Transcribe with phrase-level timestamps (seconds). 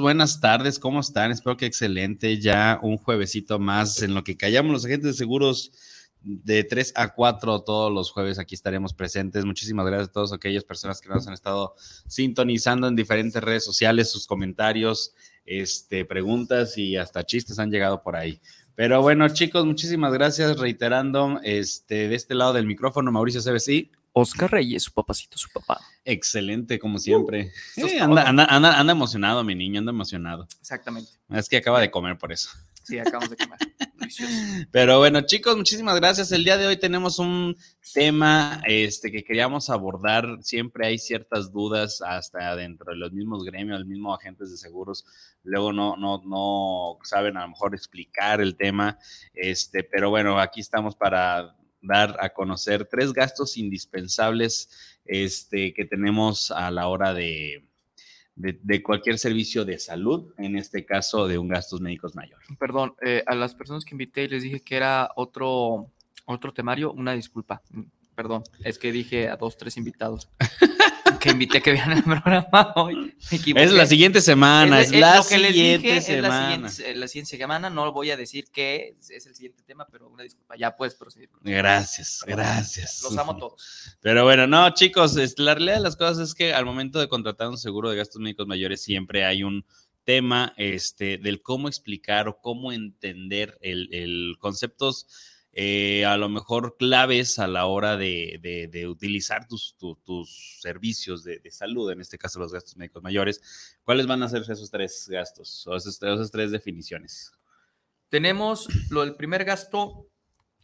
[0.00, 1.30] Buenas tardes, ¿cómo están?
[1.30, 2.38] Espero que excelente.
[2.38, 5.72] Ya un juevesito más en lo que callamos los agentes de seguros
[6.22, 9.44] de 3 a 4 todos los jueves aquí estaremos presentes.
[9.44, 11.74] Muchísimas gracias a todas aquellas personas que nos han estado
[12.06, 18.16] sintonizando en diferentes redes sociales, sus comentarios, este, preguntas y hasta chistes han llegado por
[18.16, 18.40] ahí.
[18.74, 20.58] Pero bueno, chicos, muchísimas gracias.
[20.58, 23.90] Reiterando, este, de este lado del micrófono, Mauricio CBC.
[24.12, 25.80] Oscar Reyes, su papacito, su papá.
[26.04, 27.52] Excelente, como siempre.
[27.74, 30.46] Sí, anda, anda, anda, anda emocionado, mi niño, anda emocionado.
[30.60, 31.10] Exactamente.
[31.30, 32.50] Es que acaba de comer por eso.
[32.84, 33.58] Sí, acabamos de comer.
[34.72, 36.32] Pero bueno, chicos, muchísimas gracias.
[36.32, 37.56] El día de hoy tenemos un
[37.94, 40.38] tema este, que queríamos abordar.
[40.42, 45.06] Siempre hay ciertas dudas hasta dentro de los mismos gremios, los mismos agentes de seguros.
[45.44, 48.98] Luego no, no, no saben a lo mejor explicar el tema.
[49.32, 56.50] Este, pero bueno, aquí estamos para dar a conocer tres gastos indispensables este, que tenemos
[56.50, 57.64] a la hora de,
[58.36, 62.38] de, de, cualquier servicio de salud, en este caso de un gastos médicos mayor.
[62.58, 65.90] Perdón, eh, a las personas que invité les dije que era otro,
[66.24, 67.62] otro temario, una disculpa.
[68.14, 70.28] Perdón, es que dije a dos, tres invitados
[71.22, 73.16] que invité que vean el programa hoy.
[73.30, 76.54] Es la siguiente semana, es, es, es la, lo que les siguiente dije, semana.
[76.54, 79.86] Es la siguiente, la siguiente semana, no voy a decir qué es, el siguiente tema,
[79.90, 81.30] pero una disculpa, ya puedes proseguir.
[81.42, 83.02] Gracias, gracias.
[83.04, 83.96] Los amo todos.
[84.00, 87.48] Pero bueno, no, chicos, la realidad de las cosas es que al momento de contratar
[87.48, 89.64] un seguro de gastos médicos mayores siempre hay un
[90.04, 95.06] tema este, del cómo explicar o cómo entender el, el conceptos
[95.54, 100.58] eh, a lo mejor claves a la hora de, de, de utilizar tus, tu, tus
[100.60, 103.78] servicios de, de, salud, en este caso los gastos médicos mayores.
[103.82, 107.32] ¿Cuáles van a ser esos tres gastos o esas, esas tres definiciones?
[108.08, 110.08] Tenemos lo del primer gasto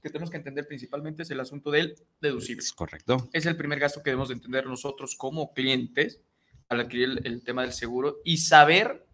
[0.02, 2.62] que tenemos que entender principalmente es el asunto del deducible.
[2.62, 3.28] Es correcto.
[3.32, 6.22] Es el primer gasto que debemos de entender nosotros como clientes
[6.68, 9.06] al adquirir el, el tema del seguro y saber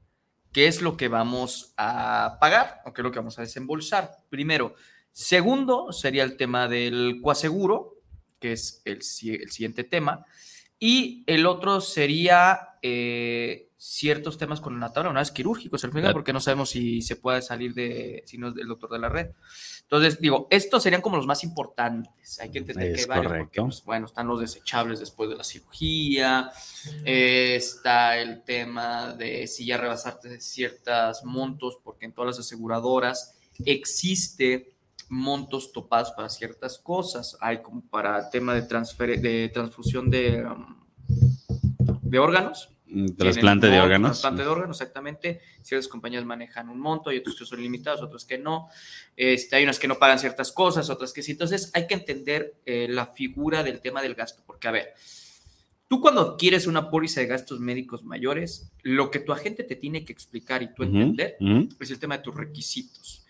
[0.52, 4.18] qué es lo que vamos a pagar o qué es lo que vamos a desembolsar.
[4.30, 4.76] Primero,
[5.14, 8.00] Segundo sería el tema del coaseguro,
[8.40, 10.26] que es el, el siguiente tema.
[10.80, 16.12] Y el otro sería eh, ciertos temas con la tabla, una vez quirúrgicos, al final,
[16.12, 19.08] porque no sabemos si se puede salir de, si no es del doctor de la
[19.08, 19.28] red.
[19.82, 22.40] Entonces, digo, estos serían como los más importantes.
[22.40, 25.36] Hay que entender es que hay varios, porque, pues, bueno, están los desechables después de
[25.36, 26.50] la cirugía,
[27.04, 33.38] eh, está el tema de si ya rebasaste ciertos montos, porque en todas las aseguradoras
[33.64, 34.73] existe
[35.08, 37.36] montos topados para ciertas cosas.
[37.40, 40.76] Hay como para tema de, transfer de transfusión de, um,
[42.02, 42.70] de órganos.
[43.18, 44.10] Trasplante de órganos.
[44.10, 45.40] Trasplante de órganos, exactamente.
[45.62, 48.68] Ciertas compañías manejan un monto, hay otros que son limitados, otros que no.
[49.16, 51.32] Este, hay unas que no pagan ciertas cosas, otras que sí.
[51.32, 54.94] Entonces hay que entender eh, la figura del tema del gasto, porque a ver,
[55.88, 60.04] tú cuando adquieres una póliza de gastos médicos mayores, lo que tu agente te tiene
[60.04, 61.76] que explicar y tú entender Uh -huh.
[61.80, 63.24] es el tema de tus requisitos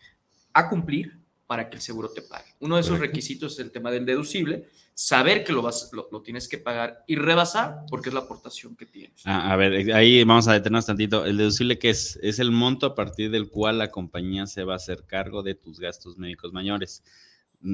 [0.53, 2.55] a cumplir para que el seguro te pague.
[2.61, 6.23] Uno de esos requisitos es el tema del deducible, saber que lo, vas, lo, lo,
[6.23, 9.23] tienes que pagar y rebasar porque es la aportación que tienes.
[9.25, 11.25] Ah, a ver, ahí vamos a detenernos tantito.
[11.27, 14.75] El deducible que es, es el monto a partir del cual la compañía se va
[14.75, 17.03] a hacer cargo de tus gastos médicos mayores.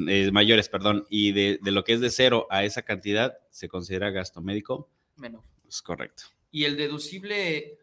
[0.08, 3.68] Eh, mayores, perdón, y de, de, lo que es de cero a esa cantidad se
[3.68, 5.42] considera gasto médico menor.
[5.68, 6.24] Es correcto.
[6.52, 7.78] Y el deducible,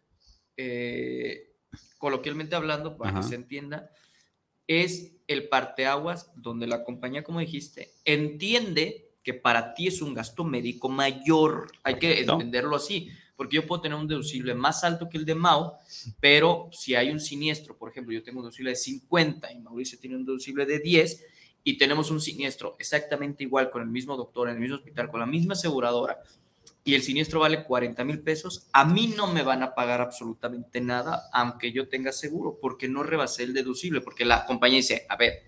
[0.56, 1.54] eh,
[1.98, 3.22] coloquialmente hablando, para Ajá.
[3.22, 3.92] que se entienda,
[4.68, 10.44] es el parteaguas donde la compañía, como dijiste, entiende que para ti es un gasto
[10.44, 11.72] médico mayor.
[11.84, 12.34] Hay que ¿No?
[12.34, 15.78] entenderlo así, porque yo puedo tener un deducible más alto que el de Mao,
[16.19, 20.00] pero si hay un siniestro, por ejemplo, yo tengo un deducible de 50 y Mauricio
[20.00, 21.25] tiene un deducible de 10
[21.63, 25.20] y tenemos un siniestro exactamente igual con el mismo doctor, en el mismo hospital, con
[25.20, 26.24] la misma aseguradora,
[26.88, 30.80] y el siniestro vale 40 mil pesos, a mí no me van a pagar absolutamente
[30.80, 35.18] nada, aunque yo tenga seguro, porque no rebasé el deducible, porque la compañía dice, a
[35.18, 35.44] ver,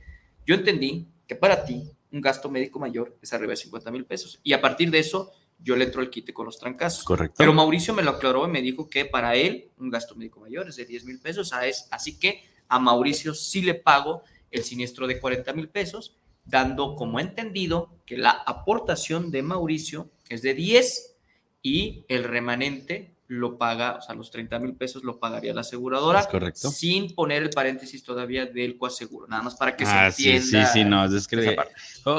[0.45, 4.41] yo entendí que para ti un gasto médico mayor es arriba de 50 mil pesos,
[4.43, 7.05] y a partir de eso yo le entro el quite con los trancazos.
[7.05, 7.35] Correcto.
[7.37, 10.67] Pero Mauricio me lo aclaró y me dijo que para él un gasto médico mayor
[10.67, 15.21] es de 10 mil pesos, así que a Mauricio sí le pago el siniestro de
[15.21, 21.15] 40 mil pesos, dando como entendido que la aportación de Mauricio es de 10
[21.61, 26.25] y el remanente lo paga, o sea, los 30 mil pesos lo pagaría la aseguradora.
[26.27, 26.69] correcto.
[26.71, 30.41] Sin poner el paréntesis todavía del coaseguro, nada más para que se Ah, entienda.
[30.45, 31.73] Sí, sí, sí, no, es que esa parte.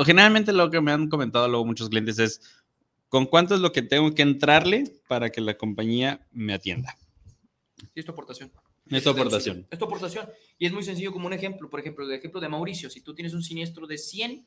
[0.05, 2.41] generalmente lo que me han comentado luego muchos clientes es
[3.09, 6.97] con cuánto es lo que tengo que entrarle para que la compañía me atienda.
[7.77, 8.53] Sí, es tu aportación.
[8.89, 9.67] Es tu aportación.
[9.71, 10.29] Es tu aportación.
[10.59, 11.69] Y es muy sencillo como un ejemplo.
[11.71, 12.89] Por ejemplo, el ejemplo de Mauricio.
[12.91, 14.47] Si tú tienes un siniestro de 100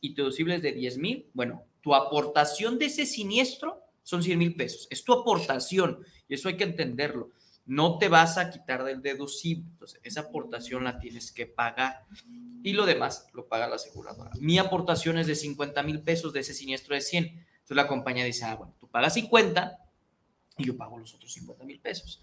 [0.00, 4.38] y tu deducible es de 10 mil, bueno, tu aportación de ese siniestro son 100
[4.38, 4.86] mil pesos.
[4.90, 6.04] Es tu aportación.
[6.28, 7.30] Y eso hay que entenderlo.
[7.66, 9.64] No te vas a quitar del deducible.
[9.72, 12.04] Entonces, esa aportación la tienes que pagar.
[12.62, 14.30] Y lo demás lo paga la aseguradora.
[14.38, 17.24] Mi aportación es de 50 mil pesos de ese siniestro de 100.
[17.26, 19.78] Entonces la compañía dice, ah, bueno, tú pagas 50
[20.58, 22.20] y yo pago los otros 50 mil pesos.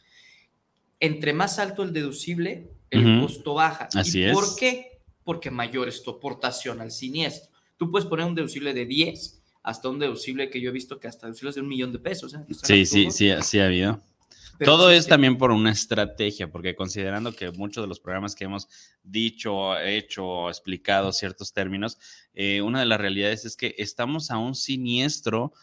[0.99, 3.25] Entre más alto el deducible, el Ujú.
[3.27, 3.89] costo baja.
[3.95, 4.33] Así ¿Y es.
[4.33, 4.99] por qué?
[5.23, 7.51] Porque mayor es tu aportación al siniestro.
[7.77, 11.07] Tú puedes poner un deducible de 10 hasta un deducible que yo he visto que
[11.07, 12.33] hasta deducibles de un millón de pesos.
[12.33, 12.39] ¿eh?
[12.63, 14.01] Sí, sí, sí, sí ha habido.
[14.57, 15.09] pero Todo es existe.
[15.11, 18.67] también por una estrategia, porque considerando que muchos de los programas que hemos
[19.03, 21.97] dicho, hecho, explicado ciertos términos,
[22.33, 25.53] eh, una de las realidades es que estamos a un siniestro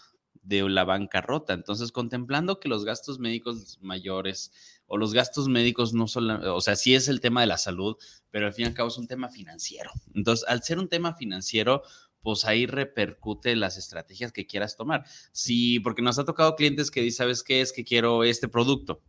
[0.43, 1.53] de la bancarrota.
[1.53, 4.50] Entonces, contemplando que los gastos médicos mayores
[4.87, 7.97] o los gastos médicos no solo, o sea, sí es el tema de la salud,
[8.31, 9.91] pero al fin y al cabo es un tema financiero.
[10.15, 11.83] Entonces, al ser un tema financiero,
[12.23, 15.05] pues ahí repercute las estrategias que quieras tomar.
[15.32, 17.61] Sí, porque nos ha tocado clientes que dicen, ¿sabes qué?
[17.61, 19.03] Es que quiero este producto.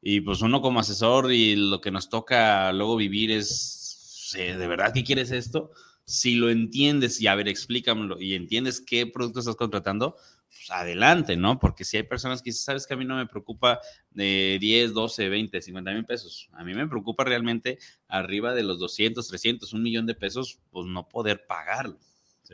[0.00, 4.92] Y pues uno como asesor y lo que nos toca luego vivir es, ¿de verdad
[4.92, 5.70] que quieres esto?
[6.04, 10.16] Si lo entiendes y a ver, explícamelo y entiendes qué producto estás contratando,
[10.48, 11.60] pues adelante, ¿no?
[11.60, 13.80] Porque si hay personas que dicen, sabes que a mí no me preocupa
[14.10, 16.48] de 10, 12, 20, 50 mil pesos.
[16.52, 17.78] A mí me preocupa realmente
[18.08, 21.98] arriba de los 200, 300, un millón de pesos, pues no poder pagarlo.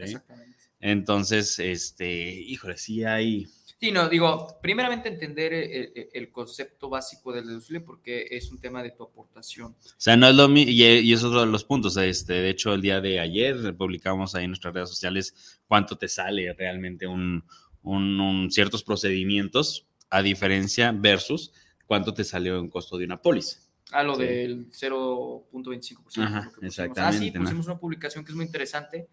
[0.06, 0.12] ¿Sí?
[0.14, 0.58] Exactamente.
[0.80, 3.46] Entonces, este, híjole, sí hay.
[3.80, 8.58] Sí, no, digo, primeramente entender el, el- el concepto básico del deducible porque es un
[8.60, 9.72] tema de tu aportación.
[9.72, 11.96] O sea, no es lo mismo, y, y es otro de los puntos.
[11.96, 16.08] Este, de hecho, el día de ayer publicamos ahí en nuestras redes sociales cuánto te
[16.08, 17.44] sale realmente un,
[17.82, 21.52] un- un- ciertos procedimientos, a diferencia versus
[21.86, 23.60] cuánto te salió un costo de una póliza.
[23.92, 24.22] A lo Sí.
[24.22, 26.22] del 0.25%.
[26.24, 26.64] Ajá, lo que pusimos.
[26.78, 27.40] exactamente, Ah, sí, ¿no?
[27.44, 29.08] pusimos una publicación que es muy interesante,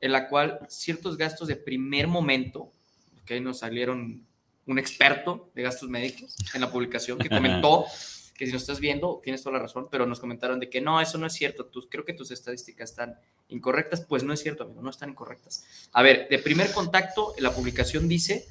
[0.00, 2.72] en la cual ciertos gastos de primer momento,
[3.24, 4.24] que nos salieron
[4.66, 7.86] un experto de gastos médicos en la publicación que comentó
[8.38, 11.00] que si nos estás viendo, tienes toda la razón, pero nos comentaron de que no,
[11.00, 13.18] eso no es cierto, tú, creo que tus estadísticas están
[13.48, 15.64] incorrectas, pues no es cierto, amigo, no están incorrectas.
[15.92, 18.46] A ver, de primer contacto, la publicación dice,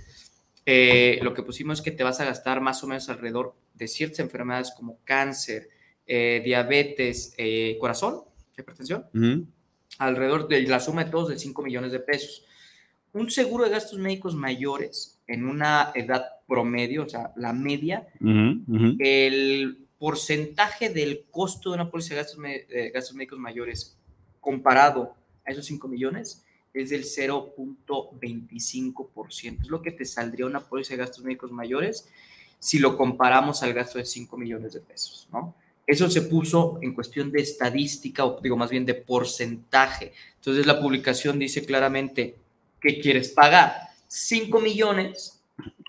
[0.66, 3.88] eh, lo que pusimos es que te vas a gastar más o menos alrededor de
[3.88, 5.70] ciertas enfermedades como cáncer,
[6.06, 8.24] eh, diabetes, eh, corazón,
[8.58, 9.48] hipertensión, Ujú.
[10.00, 12.44] Alrededor de la suma de todos de 5 millones de pesos.
[13.14, 18.62] Un seguro de gastos médicos mayores en una edad promedio, o sea, la media, Ujú,
[18.68, 18.96] ujú.
[19.00, 23.98] el porcentaje del costo de una póliza de gastos, de gastos médicos mayores
[24.40, 29.62] comparado a esos 5 millones es del 0.25%.
[29.62, 32.08] Es lo que te saldría una póliza de gastos médicos mayores
[32.60, 35.56] si lo comparamos al gasto de 5 millones de pesos, ¿no?
[35.88, 40.12] Eso se puso en cuestión de estadística, o digo más bien de porcentaje.
[40.36, 42.36] Entonces la publicación dice claramente
[42.82, 43.74] que quieres pagar
[44.08, 45.42] 5 millones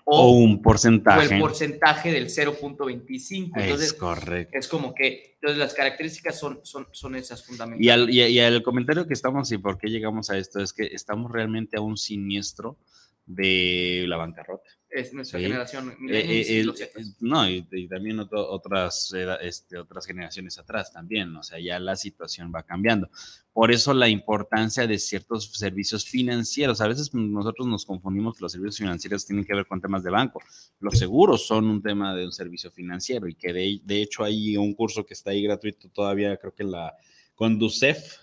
[0.05, 1.39] O o, un o el porcentaje.
[1.39, 3.51] porcentaje del 0.25.
[3.57, 4.57] Es Entonces, correcto.
[4.57, 7.85] es como que entonces las características son, son, son esas fundamentales.
[7.85, 10.73] Y al, y, y al comentario que estamos y por qué llegamos a esto es
[10.73, 12.77] que estamos realmente a un siniestro
[13.25, 14.71] de la bancarrota.
[14.89, 15.45] Es nuestra Sí.
[15.45, 15.91] generación.
[16.09, 21.35] Eh, eh, el- eh, no, y, y también otro- otras, este, otras generaciones atrás también,
[21.35, 23.09] o sea, ya la situación va cambiando.
[23.53, 26.81] Por eso la importancia de ciertos servicios financieros.
[26.81, 30.09] A veces nosotros nos confundimos que los servicios financieros tienen que ver con temas de
[30.11, 30.41] banco.
[30.79, 34.55] Los seguros son un tema de un servicio financiero y que de, de hecho hay
[34.57, 36.93] un curso que está ahí gratuito todavía, creo que la
[37.35, 38.17] Conducef,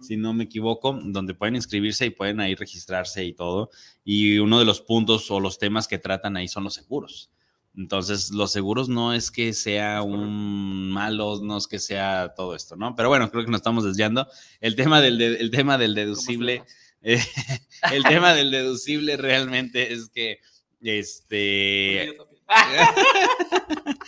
[0.00, 3.70] si no me equivoco, donde pueden inscribirse y pueden ahí registrarse y todo.
[4.04, 7.30] Y uno de los puntos o los temas que tratan ahí son los seguros.
[7.76, 12.74] Entonces, los seguros no es que sea un malo, no es que sea todo esto,
[12.76, 12.96] ¿no?
[12.96, 14.26] Pero bueno, creo que nos estamos desviando.
[14.60, 16.64] El tema del, de- el tema del deducible,
[17.02, 17.22] eh,
[17.92, 20.40] el tema del deducible realmente es que
[20.82, 22.16] Este.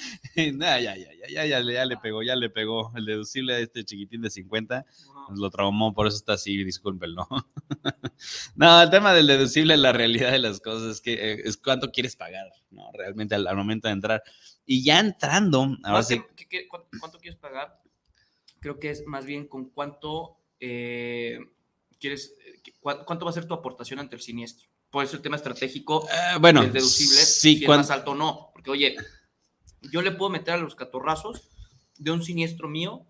[0.54, 2.90] Nah, ya, ya, ya, ya, ya, le- ya le pegó, ya le pegó.
[2.96, 4.86] El deducible a este chiquitín de 50
[5.28, 7.26] nos lo traumó, por eso está así, discúlpenlo.
[8.56, 11.92] no, el tema del deducible, la realidad de las cosas es que eh, es cuánto
[11.92, 12.90] quieres pagar, ¿no?
[12.94, 14.22] Realmente al, al momento de entrar.
[14.64, 17.80] Y ya entrando, ahora Más sí, que- que- que- ¿cuánto, cuánto quieres pagar?
[18.60, 21.38] Creo que es más bien con cuánto eh,
[22.00, 24.68] quieres, eh, cuánto va a ser tu aportación ante el siniestro.
[24.92, 28.12] Por eso el tema estratégico eh, bueno, el deducible, sí, si es cuan- más alto
[28.12, 28.50] o no.
[28.52, 28.94] Porque, oye,
[29.90, 31.48] yo le puedo meter a los catorrazos
[31.98, 33.04] de un siniestro mío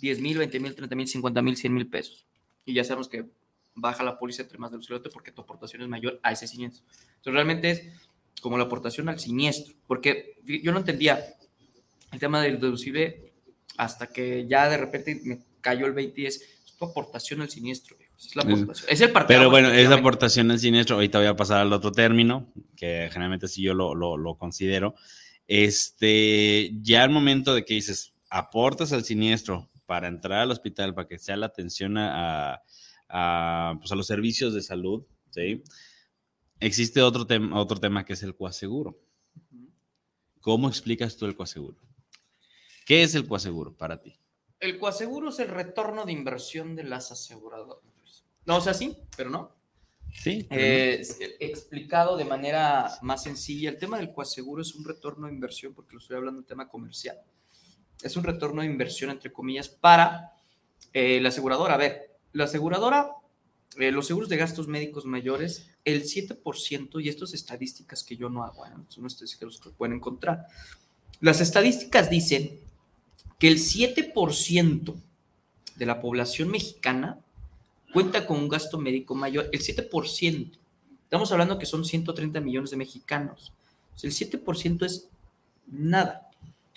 [0.00, 2.26] 10 mil, 20 mil, 30 mil, 50 mil, 100 mil pesos.
[2.64, 3.26] Y ya sabemos que
[3.74, 6.82] baja la póliza entre más deducible porque tu aportación es mayor a ese siniestro.
[7.16, 7.82] Entonces, realmente es
[8.40, 9.74] como la aportación al siniestro.
[9.86, 11.22] Porque yo no entendía
[12.12, 13.32] el tema del deducible
[13.76, 17.50] hasta que ya de repente me cayó el 20 y es, es tu aportación al
[17.50, 17.96] siniestro.
[18.16, 18.60] Viejo.
[18.60, 18.84] Es la Es-.
[18.88, 19.38] Es el partido.
[19.40, 23.48] Pero bueno, esa aportación al siniestro, ahorita voy a pasar al otro término, que generalmente
[23.48, 24.94] sí yo lo, lo- lo considero.
[25.46, 31.06] Este, ya al momento de que dices, aportas al siniestro para entrar al hospital, para
[31.08, 32.62] que sea la atención a,
[33.08, 35.62] a, pues, a los servicios de salud, ¿sí?
[36.58, 38.98] Existe otro, tema otro tema que es el coaseguro.
[40.40, 41.76] ¿Cómo explicas tú el coaseguro?
[42.84, 44.16] ¿Qué es el coaseguro para ti?
[44.60, 47.82] El coaseguro es el retorno de inversión de las aseguradoras.
[48.46, 49.50] No, o sea, sí, pero no.
[50.22, 50.46] Sí.
[50.50, 51.04] Eh,
[51.40, 55.92] explicado de manera más sencilla, el tema del coaseguro es un retorno de inversión, porque
[55.94, 57.18] lo estoy hablando de tema comercial.
[58.02, 60.32] Es un retorno de inversión, entre comillas, para
[60.92, 61.74] eh, la aseguradora.
[61.74, 63.10] A ver, la aseguradora,
[63.78, 68.44] eh, los seguros de gastos médicos mayores, el 7%, y estas estadísticas que yo no
[68.44, 70.46] hago, son estadísticas que pueden encontrar.
[71.20, 72.60] Las estadísticas dicen
[73.38, 74.94] que el 7%
[75.76, 77.20] de la población mexicana
[77.92, 80.50] cuenta con un gasto médico mayor, el 7%.
[81.04, 83.52] Estamos hablando que son 130 millones de mexicanos.
[84.02, 85.08] El 7% es
[85.66, 86.28] nada,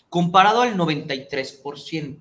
[0.10, 2.18] comparado al 93%,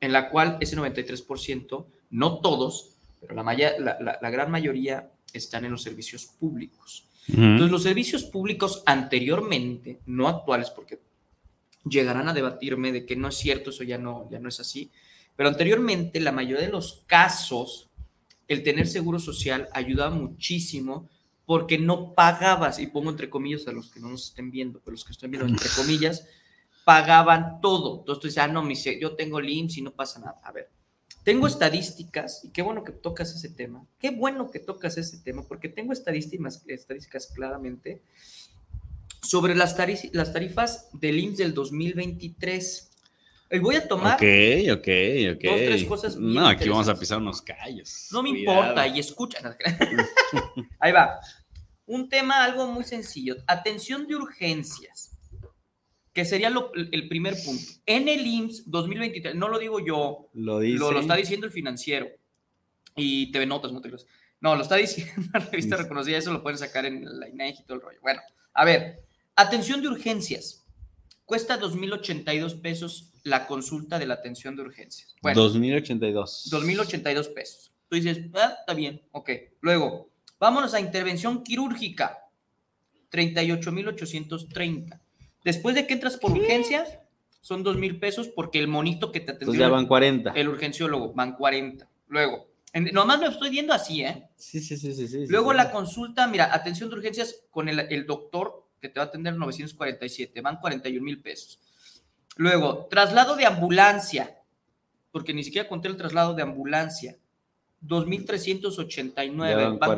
[0.00, 2.90] en la cual ese 93%, no todos,
[3.20, 7.04] pero la, maya- la- la- la gran mayoría están en los servicios públicos.
[7.26, 11.00] Entonces, los servicios públicos anteriormente, no actuales, porque
[11.88, 14.90] llegarán a debatirme de que no es cierto, eso ya no, ya no es así,
[15.36, 17.90] pero anteriormente la mayoría de los casos,
[18.48, 21.08] el tener seguro social ayudaba muchísimo
[21.46, 24.92] porque no pagabas, y pongo entre comillas a los que no nos estén viendo, pero
[24.92, 26.26] los que estén viendo entre comillas,
[26.84, 28.00] pagaban todo.
[28.00, 30.40] Entonces tú dices, ah, no, mi yo tengo el IMSS y no pasa nada.
[30.42, 30.70] A ver,
[31.22, 35.46] tengo estadísticas, y qué bueno que tocas ese tema, qué bueno que tocas ese tema,
[35.46, 38.02] porque tengo estadísticas, estadísticas claramente
[39.22, 39.74] sobre las,
[40.12, 42.90] las tarifas del IMSS del 2023.
[43.60, 44.22] Voy a tomar, Ok,
[44.72, 44.88] ok,
[45.36, 45.42] ok.
[45.44, 48.08] dos, tres cosas no, aquí vamos a pisar unos callos.
[48.12, 48.58] no me Cuidado.
[48.60, 49.56] importa, y escucha.
[50.80, 51.18] Ahí va.
[51.86, 53.36] Un tema algo muy sencillo.
[53.46, 55.10] Atención de urgencias,
[56.12, 57.62] que sería lo- el primer punto.
[57.86, 60.78] En el IMSS 2023, no lo digo yo, Lo dice.
[60.78, 62.08] lo, lo está diciendo el financiero
[62.96, 64.06] y TV Notas, no te creas.
[64.40, 67.64] No, lo está diciendo la revista reconocida, eso lo pueden sacar en la INEGI y
[67.66, 67.98] todo el rollo.
[68.02, 68.20] Bueno,
[68.54, 69.02] a ver,
[69.36, 70.63] atención de urgencias.
[71.24, 75.14] Cuesta 2.082 pesos la consulta de la atención de urgencias.
[75.22, 76.50] Bueno, 2082.
[76.52, 77.72] 2.082 pesos.
[77.88, 79.30] Tú dices, ah, está bien, ok.
[79.60, 82.18] Luego, vámonos a intervención quirúrgica,
[83.10, 85.00] 38.830.
[85.44, 86.98] Después de que entras por urgencias,
[87.40, 90.30] son 2.000 pesos porque el monito que te atendió, Entonces ya van 40.
[90.32, 91.88] el urgenciólogo, van 40.
[92.08, 94.28] Luego, en- nomás me estoy viendo así, ¿eh?
[94.36, 95.06] Sí, sí, sí, sí.
[95.08, 95.56] sí, Luego sí.
[95.58, 99.34] la consulta, mira, atención de urgencias con el, el doctor que te va a atender
[99.36, 101.58] 947, van 41 mil pesos.
[102.36, 104.38] Luego, traslado de ambulancia,
[105.12, 107.16] porque ni siquiera conté el traslado de ambulancia,
[107.82, 109.96] 2.389, Ya van, 45,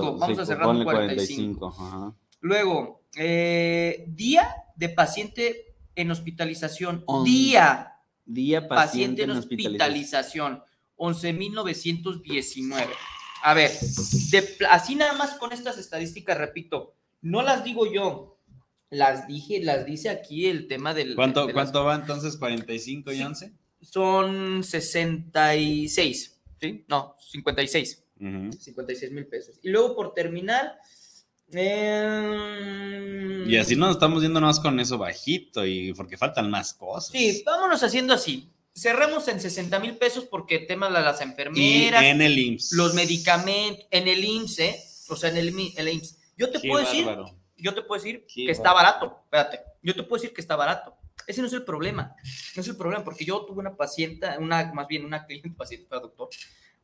[0.00, 1.68] 42, vamos sí, a cerrar en ponle 45.
[1.68, 2.14] ajá.
[2.40, 7.88] Luego, eh, día de paciente en hospitalización, día
[8.24, 10.62] Día paciente en hospitalización,
[10.96, 12.86] 11.919.
[13.42, 13.70] A ver,
[14.30, 18.38] de pl- así nada más con estas estadísticas, repito, no las digo yo,
[18.90, 21.14] las dije, las dice aquí el tema del...
[21.14, 22.38] ¿Cuánto, de las- ¿Cuánto va entonces?
[22.38, 23.22] ¿45 y Sí.
[23.22, 23.52] 11?
[23.80, 26.84] Son 66, ¿sí?
[26.88, 28.04] No, 56.
[28.20, 28.52] Ujú.
[28.52, 29.58] 56 mil pesos.
[29.62, 30.78] Y luego por terminar...
[32.22, 37.10] eh, Y así nos estamos yendo más con eso bajito y porque faltan más cosas.
[37.12, 38.48] Sí, vámonos haciendo así.
[38.74, 42.72] Cerremos en 60 mil pesos porque tema de las Y enfermeras, en el IMSS.
[42.72, 44.76] los medicamentos, en el IMSS, ¿eh?
[45.08, 46.18] o sea, en el, mi- el IMSS.
[46.42, 47.36] Yo te Qué puedo decir, bárbaro.
[47.56, 48.98] yo te puedo decir Qué que está bárbaro.
[49.08, 49.20] barato.
[49.24, 50.96] Espérate, yo te puedo decir que está barato.
[51.26, 52.14] Ese no es el problema.
[52.56, 55.86] No es el problema, porque yo tuve una paciente, una, más bien una cliente, paciente
[55.88, 56.28] para doctor,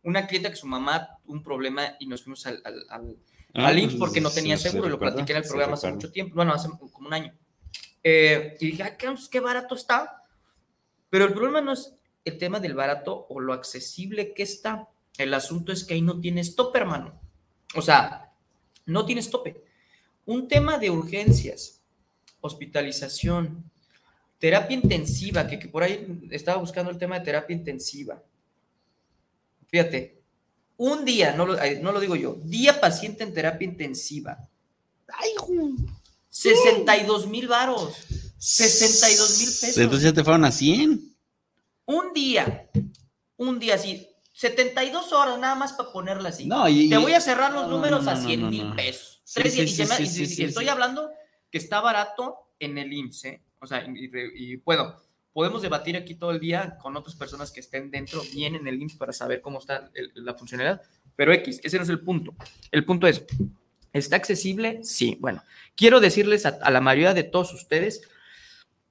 [0.02, 3.16] una clienta que su mamá tuvo un problema y nos fuimos al, al- al-
[3.54, 5.90] Ah, al IMSS pues, porque no tenía seguro, y lo platiqué en el programa hace
[5.90, 7.34] mucho tiempo, bueno, hace como un año.
[8.04, 10.22] Eh, y dije, "Ah, qué, qué barato está.
[11.08, 11.94] Pero el problema no es
[12.26, 14.86] el tema del barato o lo accesible que está.
[15.16, 17.18] El asunto es que ahí no tienes tope, hermano.
[17.74, 18.27] O sea,
[18.88, 19.62] no tienes tope.
[20.26, 21.80] Un tema de urgencias,
[22.40, 23.70] hospitalización,
[24.38, 28.22] terapia intensiva, que, que por ahí estaba buscando el tema de terapia intensiva.
[29.68, 30.20] Fíjate,
[30.76, 34.38] un día, no lo, ay, no lo digo yo, día paciente en terapia intensiva.
[35.08, 35.76] Ay, ju-
[36.30, 37.94] 62 mil varos.
[38.38, 39.78] 62 mil pesos.
[39.78, 41.14] Entonces ya te fueron a 100.
[41.86, 42.68] Un día,
[43.36, 44.06] un día así,
[44.38, 46.46] 72 horas nada más para ponerla así.
[46.46, 48.72] No, y- Te voy a cerrar los no, números no, a no, 100 no, mil
[48.76, 49.20] pesos.
[49.34, 51.10] Estoy hablando
[51.50, 53.42] que está barato en el IMSS, ¿eh?
[53.58, 54.94] O sea, y, bueno,
[55.32, 58.80] podemos debatir aquí todo el día con otras personas que estén dentro, bien en el
[58.80, 60.82] IMSS para saber cómo está el- la funcionalidad,
[61.16, 62.32] pero X, ese no es el punto.
[62.70, 63.24] El punto es,
[63.92, 64.84] ¿está accesible?
[64.84, 65.42] Sí, bueno,
[65.74, 68.02] quiero decirles a, a la mayoría de todos ustedes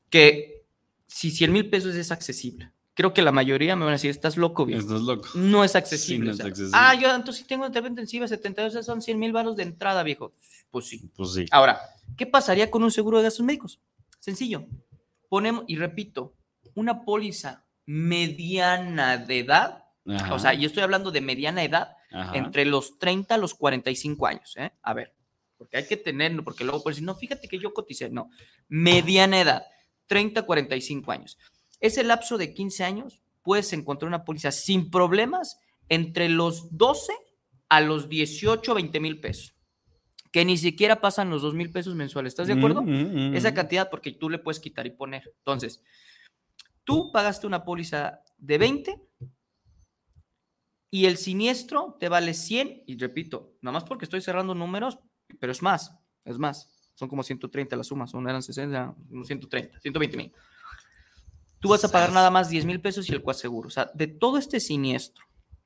[0.10, 0.66] que
[1.06, 4.36] si 100 mil pesos es accesible, creo que la mayoría me van a decir, estás
[4.38, 4.82] loco, viejo.
[4.82, 5.30] Estás loco.
[5.36, 6.26] No es Sí, accesible.
[6.26, 6.78] no o es sea, accesible.
[6.78, 10.02] Ah, yo entonces si tengo terapia intensiva 72, esos son 100 mil baros de entrada,
[10.04, 10.34] viejo.
[10.72, 11.10] Pues sí.
[11.16, 11.46] Pues sí.
[11.52, 11.80] Ahora,
[12.18, 13.80] ¿qué pasaría con un seguro de gastos médicos?
[14.20, 14.66] Sencillo.
[15.30, 16.34] Ponemos, y repito,
[16.74, 22.36] una póliza mediana de edad, Ajá, o sea, y estoy hablando de mediana edad, ajá.
[22.36, 24.72] entre los 30 a los 45 años, ¿eh?
[24.82, 25.14] A ver,
[25.58, 28.30] porque hay que tenerlo, porque luego puedes decir, no, fíjate que yo coticé, no,
[28.70, 29.66] mediana edad,
[30.08, 31.38] 30 a 45 años.
[31.80, 37.14] Ese lapso de 15 años, puedes encontrar una póliza sin problemas entre los 12
[37.70, 39.56] a los 18, 20 mil pesos,
[40.32, 42.82] que ni siquiera pasan los 2 mil pesos mensuales, ¿estás de acuerdo?
[42.82, 43.54] Mm, mm, mm, esa mm.
[43.54, 45.34] cantidad porque tú le puedes quitar y poner.
[45.40, 45.84] Entonces,
[46.84, 49.02] tú pagaste una póliza de 20
[50.90, 55.00] y el siniestro te vale 100 y repito, nada más porque estoy cerrando números,
[55.40, 55.94] pero es más,
[56.26, 56.74] es más.
[56.96, 60.34] Son como 130 las sumas, son eran 60, unos 130, 120 mil.
[61.60, 63.68] Tú vas a pagar nada más 10 mil pesos y el coaseguro.
[63.68, 65.26] O sea, de todo este siniestro,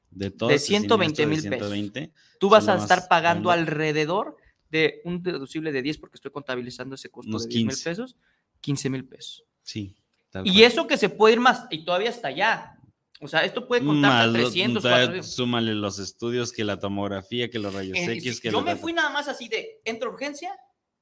[0.10, 1.74] de, todo de este 120 siniestro de mil pesos.
[1.74, 4.38] 120, tú vas a estar pagando alrededor
[4.70, 7.90] de un deducible de 10 porque estoy contabilizando ese costo Unos de 10 mil 15.
[7.90, 8.16] pesos,
[8.62, 9.44] 15 mil pesos.
[9.64, 9.96] Sí.
[10.32, 10.64] tal Y cual.
[10.64, 12.78] eso que se puede ir más, y todavía hasta allá.
[13.20, 15.36] O sea, esto puede contar Más hasta lo- 300, todavía 400.
[15.36, 18.76] Súmale los estudios, que la tomografía, que los rayos Eh, X, si- que yo me
[18.78, 20.52] fui nada más así de, entro urgencia,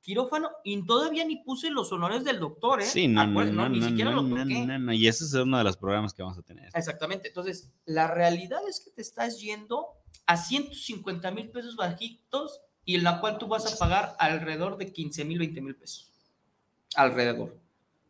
[0.01, 2.85] quirófano, y todavía ni puse los honores del doctor, ¿eh?
[2.85, 4.65] Sí, no, no, Acuérdate, no, ni no, siquiera no, lo no, toqué.
[4.65, 6.69] no, no, Y ese es uno de los programas que vamos a tener.
[6.73, 7.27] Exactamente.
[7.27, 9.87] Entonces, la realidad es que te estás yendo
[10.25, 14.91] a 150 mil pesos bajitos y en la cual tú vas a pagar alrededor de
[14.91, 16.11] 15 mil, 20 mil pesos.
[16.95, 17.55] Alrededor.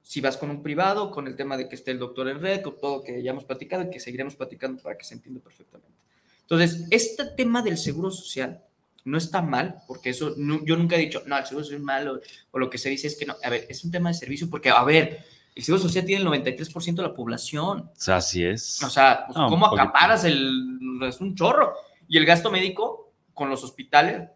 [0.02, 2.62] Si vas con un privado, con el tema de que esté el doctor en red,
[2.62, 5.99] con todo que ya hemos platicado y que seguiremos platicando para que se entienda perfectamente.
[6.41, 8.63] Entonces, este tema del seguro social
[9.05, 11.85] no está mal, porque eso no- yo nunca he dicho, no, el seguro social es
[11.85, 12.19] malo,
[12.51, 13.35] o lo que se dice es que no.
[13.43, 15.23] A ver, es un tema de servicio, porque, a ver,
[15.55, 17.79] el seguro social tiene el 93% de la población.
[17.79, 18.81] O sea, así es.
[18.83, 20.99] O sea, pues, ¿cómo acaparas el...
[21.03, 21.73] Es un chorro.
[22.07, 24.29] Y el gasto médico con los hospitales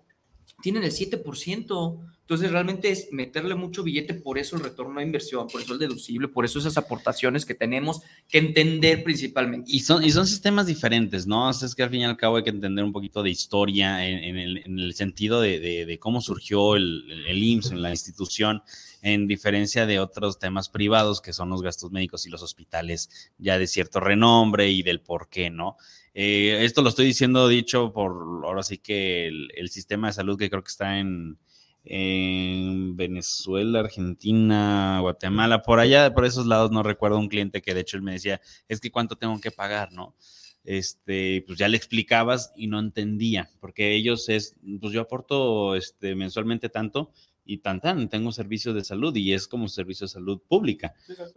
[0.62, 2.00] tienen el 7%.
[2.24, 5.80] Entonces, realmente es meterle mucho billete, por eso el retorno a inversión, por eso el
[5.80, 9.70] deducible, por eso esas aportaciones que tenemos que entender principalmente.
[9.70, 11.50] Y son, y son sistemas diferentes, ¿no?
[11.50, 13.30] O sea, es que al fin y al cabo hay que entender un poquito de
[13.30, 17.72] historia en, en el, en el sentido de, de- de cómo surgió el, el IMSS
[17.72, 18.64] en la institución,
[19.02, 23.60] en diferencia de otros temas privados que son los gastos médicos y los hospitales ya
[23.60, 25.76] de cierto renombre y del por qué, ¿no?
[26.14, 28.14] Eh, esto lo estoy diciendo dicho por
[28.46, 31.38] ahora sí que el, el sistema de salud que creo que está en,
[31.86, 37.82] en Venezuela, Argentina, Guatemala, por allá, por esos lados, no recuerdo un cliente que de
[37.82, 40.16] hecho él me decía, es que cuánto tengo que pagar, ¿no?
[40.64, 46.16] Este, pues ya le explicabas y no entendía, porque ellos es, pues yo aporto este,
[46.16, 47.12] mensualmente tanto
[47.46, 50.42] y tan tan, tengo un servicio de salud y es como un servicio de salud
[50.48, 50.94] pública,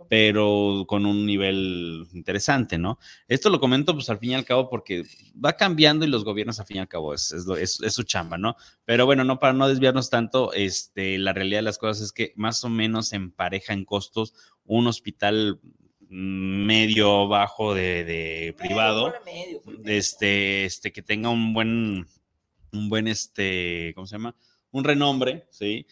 [0.09, 2.99] pero con un nivel interesante, ¿no?
[3.29, 5.03] Esto lo comento pues al fin y al cabo porque
[5.45, 8.03] va cambiando y los gobiernos al fin y al cabo es, es, es- es su
[8.05, 8.57] chamba, ¿no?
[8.85, 12.33] Pero bueno, no para no desviarnos tanto, este, la realidad de las cosas es que
[12.37, 15.61] más o menos se empareja en costos un hospital
[16.09, 19.81] medio bajo de, de privado, Medio, medio.
[19.85, 22.07] este, este, que tenga un buen,
[22.73, 24.35] un buen, este, ¿cómo se llama?
[24.77, 25.87] Un renombre, ¿sí?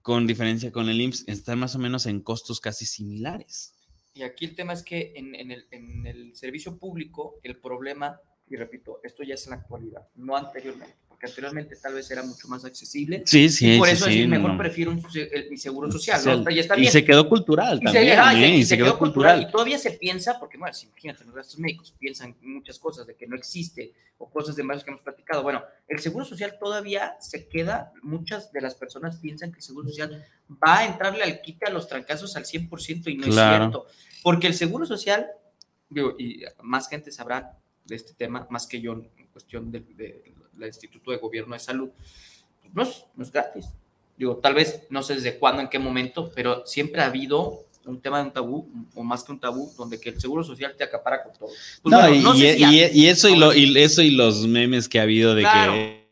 [0.00, 3.76] Con diferencia con el IMSS, está más o menos en costos casi similares.
[4.12, 8.56] Y aquí el tema es que en el, en el servicio público, el problema, y
[8.56, 12.48] repito, esto ya es en la actualidad, no anteriormente, porque anteriormente tal vez era mucho
[12.48, 13.22] más accesible.
[13.26, 14.58] Sí, sí, y por sí, eso sí, es mejor no.
[14.58, 16.20] prefiero un, el- mi seguro social,
[16.78, 18.48] y se quedó cultural Y se- también, y ¿eh?
[18.48, 19.42] se- y se quedó cultural.
[19.42, 23.14] Y todavía se piensa, porque bueno, si imagínate, los gastos médicos piensan muchas cosas de
[23.14, 25.42] que no existe o cosas de más que hemos platicado.
[25.42, 29.88] Bueno, el seguro social todavía se queda, muchas de las personas piensan que el seguro
[29.88, 30.24] social
[30.62, 33.64] va a entrarle al quite a los trancazos al 100% y no Claro.
[33.66, 33.86] es cierto.
[34.22, 35.26] Porque el seguro social,
[35.88, 39.80] digo, y más gente sabrá de este tema, más que yo en cuestión de,
[40.66, 41.90] del Instituto de Gobierno de Salud,
[42.72, 43.66] no es, no es gratis.
[44.16, 48.00] Digo, tal vez no sé desde cuándo, en qué momento, pero siempre ha habido un
[48.00, 50.84] tema de un tabú, o más que un tabú, donde que el seguro social te
[50.84, 51.48] acapara con todo.
[51.48, 54.02] Pues No, bueno, y, no y- si y- antes, y eso y, lo, y eso
[54.02, 55.72] y los memes que ha habido de Claro.
[55.72, 56.02] que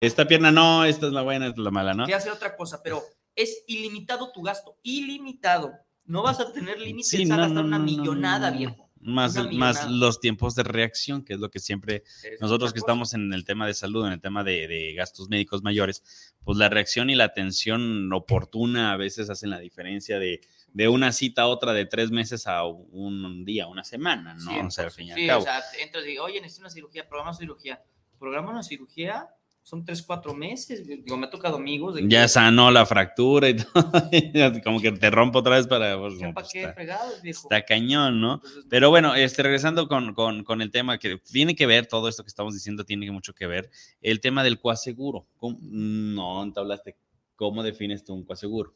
[0.00, 2.06] esta pierna no, esta es la buena, esta es la mala, ¿no?
[2.06, 3.02] Te hace otra cosa, pero
[3.34, 5.72] es ilimitado tu gasto, ilimitado.
[6.04, 8.89] No vas a tener límites Sí, a no, gastar una millonada, viejo.
[9.02, 12.90] Más, más los tiempos de reacción, que es lo que siempre Es nosotros que cosa.
[12.92, 16.58] estamos en el tema de salud, en el tema de, de gastos médicos mayores, pues
[16.58, 20.40] la reacción y la atención oportuna a veces hacen la diferencia de,
[20.74, 24.66] de una cita a otra de tres meses a un día, una semana, ¿no?
[24.66, 25.40] o sea, al fin y al Sí, cabo.
[25.40, 27.82] o sea, entras y oye, necesito una cirugía, programa cirugía.
[28.18, 29.28] Programa una cirugía,
[29.62, 30.86] son tres, cuatro meses.
[30.86, 31.94] Digo, me ha tocado amigos.
[31.94, 33.72] De ya que, sanó la fractura y todo,
[34.64, 35.98] como que te rompo otra vez para...
[35.98, 37.40] pues, ¿ya no, ¿Para pues, qué está, fregados, viejo?
[37.42, 38.34] está cañón, ¿no?
[38.34, 42.08] Entonces, Pero bueno, este, regresando con, con- con el tema que tiene que ver, todo
[42.08, 43.70] esto que estamos diciendo tiene mucho que ver,
[44.00, 45.26] el tema del coaseguro.
[45.36, 45.58] ¿Cómo?
[45.62, 46.96] No, te hablaste.
[47.36, 48.74] ¿Cómo defines tú un coaseguro?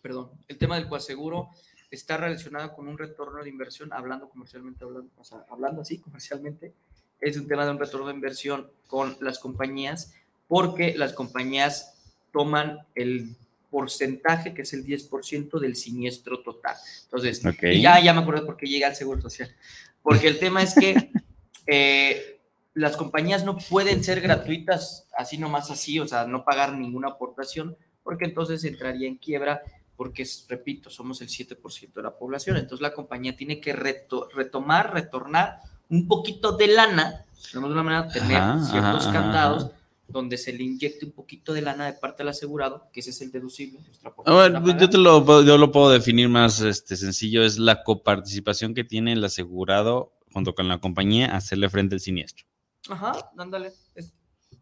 [0.00, 1.48] perdón, el tema del coaseguro
[1.90, 6.72] está relacionado con un retorno de inversión, hablando comercialmente, hablando, o sea, hablando así comercialmente,
[7.20, 10.14] es un tema de un retorno de inversión con las compañías,
[10.46, 11.94] porque las compañías
[12.32, 13.34] toman el
[13.70, 16.76] porcentaje, que es el 10% del siniestro total.
[17.04, 17.42] Entonces,
[17.74, 19.54] y ya, ya me acuerdo por qué llega al Seguro Social.
[20.02, 21.10] Porque el tema es que
[21.66, 22.40] eh,
[22.74, 27.76] las compañías no pueden ser gratuitas así nomás así, o sea, no pagar ninguna aportación,
[28.02, 29.62] porque entonces entraría en quiebra,
[29.96, 32.56] porque, repito, somos el 7% de la población.
[32.56, 35.58] Entonces la compañía tiene que reto- retomar, retornar
[35.90, 39.72] un poquito de lana, de alguna manera tener Ajá, ciertos ajá, candados ajá.
[40.08, 43.20] donde se le inyecte un poquito de lana de parte del asegurado, que ese es
[43.22, 43.80] el deducible.
[44.24, 47.82] A ver, yo, te lo, puedo- yo lo puedo definir más este, sencillo, es la
[47.84, 52.46] coparticipación que tiene el asegurado junto con la compañía hacerle frente al siniestro.
[52.90, 53.72] Ajá, ándale.
[53.94, 54.14] es-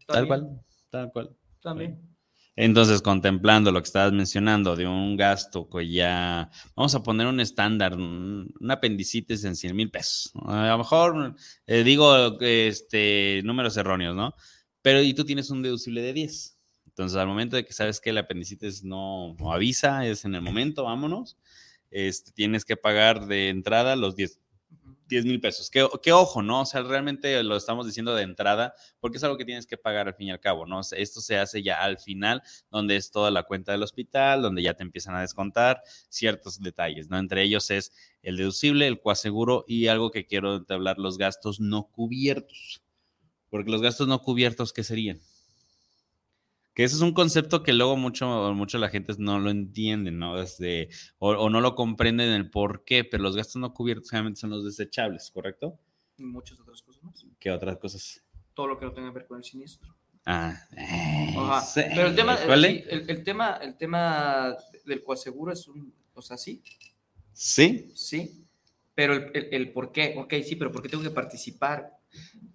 [0.05, 1.29] tal cual, tal cual.
[1.61, 1.99] También.
[2.59, 7.39] Entonces, contemplando lo que estabas mencionando de un gasto que ya, vamos a poner un
[7.39, 10.31] estándar, un apendicitis en 100 mil pesos.
[10.43, 11.35] A lo mejor
[11.67, 14.33] eh, digo este, números erróneos, ¿no?
[14.81, 16.57] Pero y tú tienes un deducible de 10.
[16.87, 20.85] Entonces, al momento de que sabes que el apendicitis no, avisa, es en el momento,
[20.85, 21.37] vámonos,
[21.91, 24.46] este, tienes que pagar de entrada los 10 Ujú.
[25.07, 25.69] 10 mil pesos.
[25.69, 26.61] Que, que ojo, ¿no?
[26.61, 30.07] O sea, realmente lo estamos diciendo de entrada, porque es algo que tienes que pagar
[30.07, 30.81] al fin y al cabo, ¿no?
[30.91, 34.73] Esto se hace ya al final, donde es toda la cuenta del hospital, donde ya
[34.73, 37.17] te empiezan a descontar ciertos detalles, ¿no?
[37.17, 37.91] Entre ellos es
[38.21, 42.83] el deducible, el coaseguro y algo que quiero hablar, los gastos no cubiertos.
[43.49, 45.21] Porque los gastos no cubiertos, ¿qué serían?
[46.77, 50.37] Que ese es un concepto que luego mucho, mucho la gente no lo entiende, ¿no?
[50.37, 54.41] Desde, o, o no lo comprenden el por qué, pero los gastos no cubiertos generalmente
[54.41, 55.79] son los desechables, ¿correcto?
[56.19, 57.25] Y muchas otras cosas más.
[57.39, 58.23] ¿Qué otras cosas?
[58.53, 59.91] Todo lo que no tenga que ver con el siniestro.
[60.23, 60.53] Ah,
[61.65, 61.81] sí.
[61.95, 66.61] Pero el tema, el, el tema, el tema del coaseguro es un, o sea, sí,
[67.33, 68.45] Sí, sí,
[68.93, 71.96] pero el, el, el por qué, ok, sí, pero ¿por qué tengo que participar?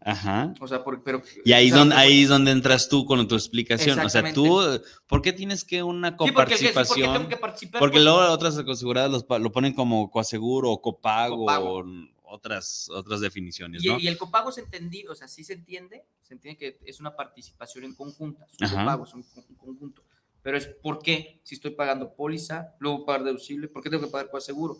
[0.01, 0.55] Ajá.
[0.61, 1.23] O sea, por, pero...
[1.45, 3.99] Y ahí, o es sea, donde, ahí es donde entras tú con tu explicación.
[4.01, 4.61] O sea, tú,
[5.07, 7.13] ¿por qué tienes que una Sí, porque, el que- sí, porque coparticipación?
[7.15, 7.79] tengo que participar.
[7.81, 11.79] Porque pues, luego otras aseguradas los lo ponen como coaseguro o copago, Copago.
[11.79, 11.85] o
[12.25, 13.99] otras, otras definiciones, y, ¿no?
[13.99, 17.15] y el copago es entendido, o sea, sí se entiende, se entiende que es una
[17.15, 18.85] participación en conjunta, es un Ajá.
[18.85, 20.03] copago, es un, un conjunto.
[20.43, 24.11] Pero es por qué, si estoy pagando póliza, luego pagar deducible, ¿por qué tengo que
[24.11, 24.79] pagar coaseguro?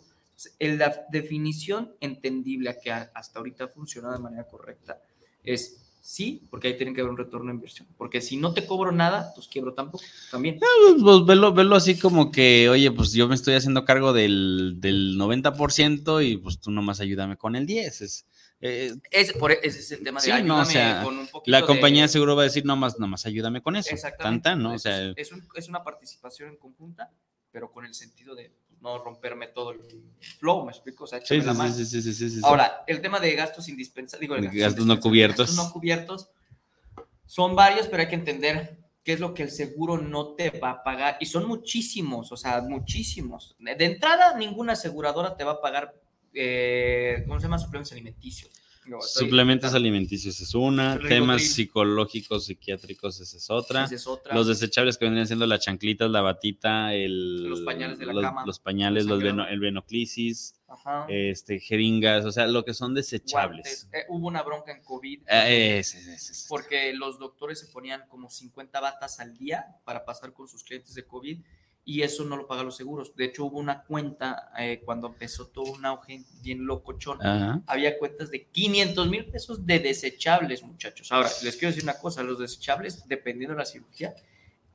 [0.59, 4.99] La definición entendible que hasta ahorita funciona de manera correcta
[5.43, 7.87] es sí, porque ahí tiene que haber un retorno de inversión.
[7.97, 10.59] Porque si no te cobro nada, pues quiebro tampoco, también.
[10.59, 14.75] Pues, pues, verlo, verlo así como que, oye, pues yo me estoy haciendo cargo del,
[14.79, 18.01] del 90% y pues tú nomás ayúdame con el 10%.
[18.01, 18.25] Es,
[18.59, 21.51] eh, Es, por, ese es el tema de Sí, no, o sea, con un poquito
[21.51, 23.89] la compañía de, seguro va a decir, nomás, nomás ayúdame con eso.
[23.91, 24.43] Exactamente.
[24.43, 24.73] tan, ¿no?
[24.73, 27.11] O sea, es, un- es una participación en conjunta,
[27.51, 28.51] pero con el sentido de
[28.83, 29.79] no romperme todo el
[30.39, 31.05] flow, ¿me explico?
[31.05, 32.47] O sea, sí, sí, la sí, mano.
[32.47, 35.47] Ahora, el tema de gastos indispensables, digo, gastos, gastos no indispensables, cubiertos.
[35.47, 36.29] gastos no cubiertos
[37.25, 40.71] son varios, pero hay que entender qué es lo que el seguro no te va
[40.71, 41.17] a pagar.
[41.19, 43.55] Y son muchísimos, o sea, muchísimos.
[43.57, 45.95] De entrada, ninguna aseguradora te va a pagar,
[46.33, 47.57] eh, ¿cómo se llama?
[47.57, 48.51] Suplementos alimenticios.
[48.85, 51.09] No, Suplementos alimenticios es una, Ribotril.
[51.09, 53.85] temas psicológicos, psiquiátricos esa es otra.
[53.85, 54.35] Esa es otra.
[54.35, 58.23] Los desechables que vendrían siendo las chanclitas, la batita, el, Los pañales de la los,
[58.23, 61.05] cama, los pañales, los veno- el venoclisis, Ajá.
[61.09, 63.89] este, jeringas, o sea, lo que son desechables.
[63.93, 65.21] Eh, hubo una bronca en COVID.
[65.29, 66.45] Eh, ese.
[66.49, 70.93] porque los doctores se ponían como 50 batas al día para pasar con sus clientes
[70.93, 71.39] de COVID
[71.85, 73.15] y eso no lo pagan los seguros.
[73.15, 77.21] De hecho, hubo una cuenta eh, cuando empezó todo un auge bien locochón.
[77.21, 77.61] Ajá.
[77.67, 81.11] Había cuentas de 500 mil pesos de desechables, muchachos.
[81.11, 84.13] Ahora, les quiero decir una cosa, los desechables, dependiendo de la cirugía,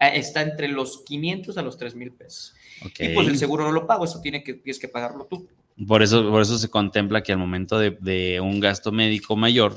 [0.00, 2.54] eh, está entre los 500 a los 3 mil pesos.
[2.98, 5.48] Y pues el seguro no lo pago, eso tiene que, tienes que pagarlo tú.
[5.86, 9.74] Por eso, por eso se contempla que al momento de, de un gasto médico mayor,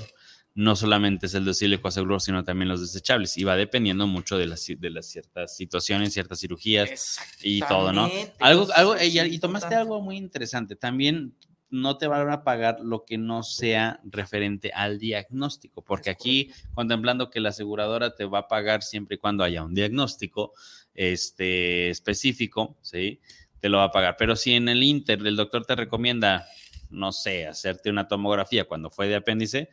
[0.53, 3.37] no solamente es el deducible coaseguro, sino también los desechables.
[3.37, 8.09] Y va dependiendo mucho de las, de las ciertas situaciones, ciertas cirugías y todo, ¿no?
[8.39, 10.75] Algo, algo, y, y tomaste algo muy interesante.
[10.75, 11.35] También
[11.71, 17.29] no te van a pagar lo que no sea referente al diagnóstico, porque aquí contemplando
[17.29, 20.53] que la aseguradora te va a pagar siempre y cuando haya un diagnóstico
[20.93, 23.21] este, específico, ¿sí?
[23.61, 24.15] Te lo va a pagar.
[24.17, 26.45] Pero si en el Inter el doctor te recomienda,
[26.89, 29.69] no sé, hacerte una tomografía cuando fue de apéndice,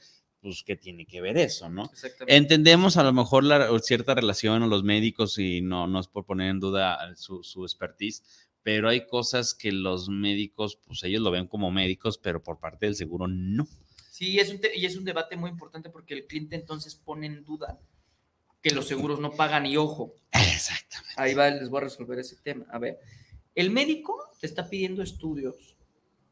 [0.48, 1.90] pues ¿qué tiene que ver eso, no?
[2.26, 6.24] Entendemos a lo mejor la, cierta relación o los médicos y no, no es por
[6.24, 8.22] poner en duda su, su expertise,
[8.62, 12.86] pero hay cosas que los médicos, pues ellos lo ven como médicos, pero por parte
[12.86, 13.66] del seguro no.
[14.10, 17.44] Sí, es un y es un debate muy importante porque el cliente entonces pone en
[17.44, 17.78] duda
[18.62, 21.14] que los seguros no pagan y ojo, Exactamente.
[21.16, 22.66] ahí va, les voy a resolver ese tema.
[22.70, 22.98] A ver,
[23.54, 25.76] el médico te está pidiendo estudios,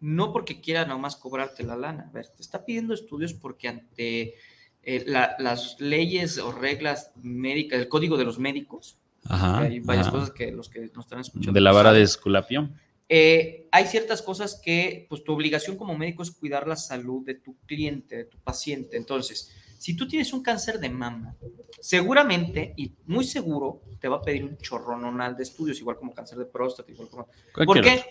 [0.00, 4.34] no porque quiera nomás cobrarte la lana, a ver, te está pidiendo estudios porque ante
[4.82, 9.58] eh, la- las leyes o reglas médicas, el código de los médicos, Ajá.
[9.62, 10.16] hay varias ajá.
[10.18, 11.52] cosas que los que nos están escuchando.
[11.52, 12.04] De la vara de saben.
[12.04, 12.80] Esculapión.
[13.08, 17.34] Eh, hay ciertas cosas que, pues tu obligación como médico es cuidar la salud de
[17.34, 18.96] tu cliente, de tu paciente.
[18.96, 21.34] Entonces, si tú tienes un cáncer de mama,
[21.80, 26.38] seguramente y muy seguro te va a pedir un chorrononal de estudios, igual como cáncer
[26.38, 27.28] de próstata, igual como...
[27.64, 28.04] ¿Por qué?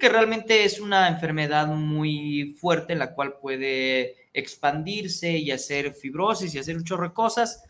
[0.00, 6.54] Porque realmente es una enfermedad muy fuerte en la cual puede expandirse y hacer fibrosis
[6.54, 7.62] y hacer un chorro de cosas.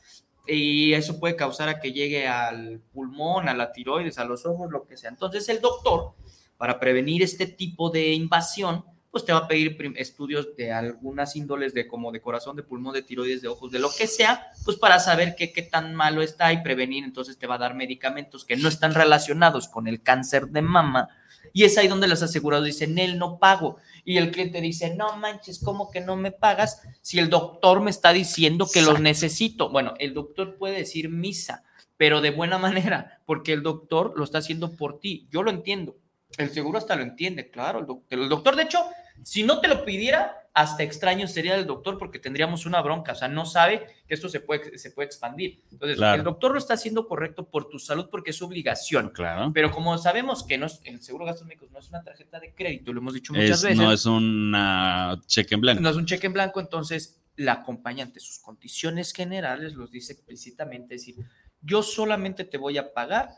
[0.47, 4.71] Y eso puede causar a que llegue al pulmón, a la tiroides, a los ojos,
[4.71, 5.11] lo que sea.
[5.11, 6.12] Entonces el doctor,
[6.57, 11.75] para prevenir este tipo de invasión, pues te va a pedir estudios de algunas índoles
[11.75, 14.77] de como de corazón, de pulmón, de tiroides, de ojos, de lo que sea, pues
[14.77, 17.03] para saber qué, qué tan malo está y prevenir.
[17.03, 21.09] Entonces te va a dar medicamentos que no están relacionados con el cáncer de mama.
[21.53, 23.77] Y es ahí donde los asegurados dicen, él no pago.
[24.05, 27.91] Y el cliente dice, no manches, ¿cómo que no me pagas si el doctor me
[27.91, 29.71] está diciendo que los necesito?
[29.71, 31.65] Bueno, el doctor puede decir misa,
[31.97, 35.29] pero de buena manera, porque el doctor lo está haciendo por ti.
[35.31, 35.97] Yo lo entiendo.
[36.39, 37.81] El seguro hasta lo entiende, claro.
[37.81, 38.79] El doctor, el doctor, de hecho,
[39.23, 43.12] si no te lo pidiera, hasta extraño sería el doctor porque tendríamos una bronca.
[43.12, 45.62] O sea, no sabe que esto se puede, se puede expandir.
[45.70, 46.16] Entonces, Claro.
[46.18, 49.11] el doctor lo está haciendo correcto por tu salud porque es su obligación.
[49.11, 49.53] Claro.
[49.55, 52.40] Pero como sabemos que no es, el seguro de gastos médicos no es una tarjeta
[52.40, 55.81] de crédito, lo hemos dicho muchas Es- veces, no es una cheque en blanco.
[55.83, 60.12] no es un cheque en blanco, entonces la compañía ante sus condiciones generales los dice
[60.14, 61.25] explícitamente, es decir,
[61.62, 63.31] yo solamente te voy a pagar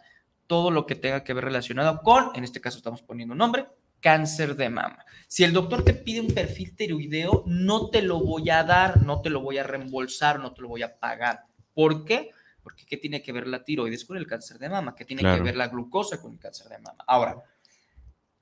[0.46, 3.66] todo lo que tenga que ver relacionado con, en este caso estamos poniendo un nombre,
[4.02, 5.02] cáncer de mama.
[5.26, 9.22] Si el doctor te pide un perfil tiroideo, no te lo voy a dar, no
[9.22, 11.46] te lo voy a reembolsar, no te lo voy a pagar.
[11.72, 12.32] ¿Por qué?
[12.62, 14.94] Porque ¿qué tiene que ver la tiroides con el cáncer de mama?
[14.94, 15.38] ¿Qué tiene Claro.
[15.38, 17.02] que ver la glucosa con el cáncer de mama?
[17.06, 17.42] Ahora,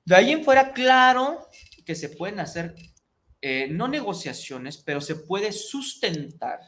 [0.03, 1.47] de ahí en fuera, claro
[1.85, 2.75] que se pueden hacer
[3.41, 6.59] eh, no negociaciones, pero se puede sustentar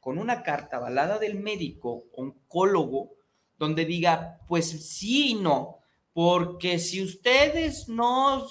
[0.00, 3.12] con una carta avalada del médico oncólogo
[3.58, 5.80] donde diga, pues sí y no,
[6.16, 8.46] porque si ustedes no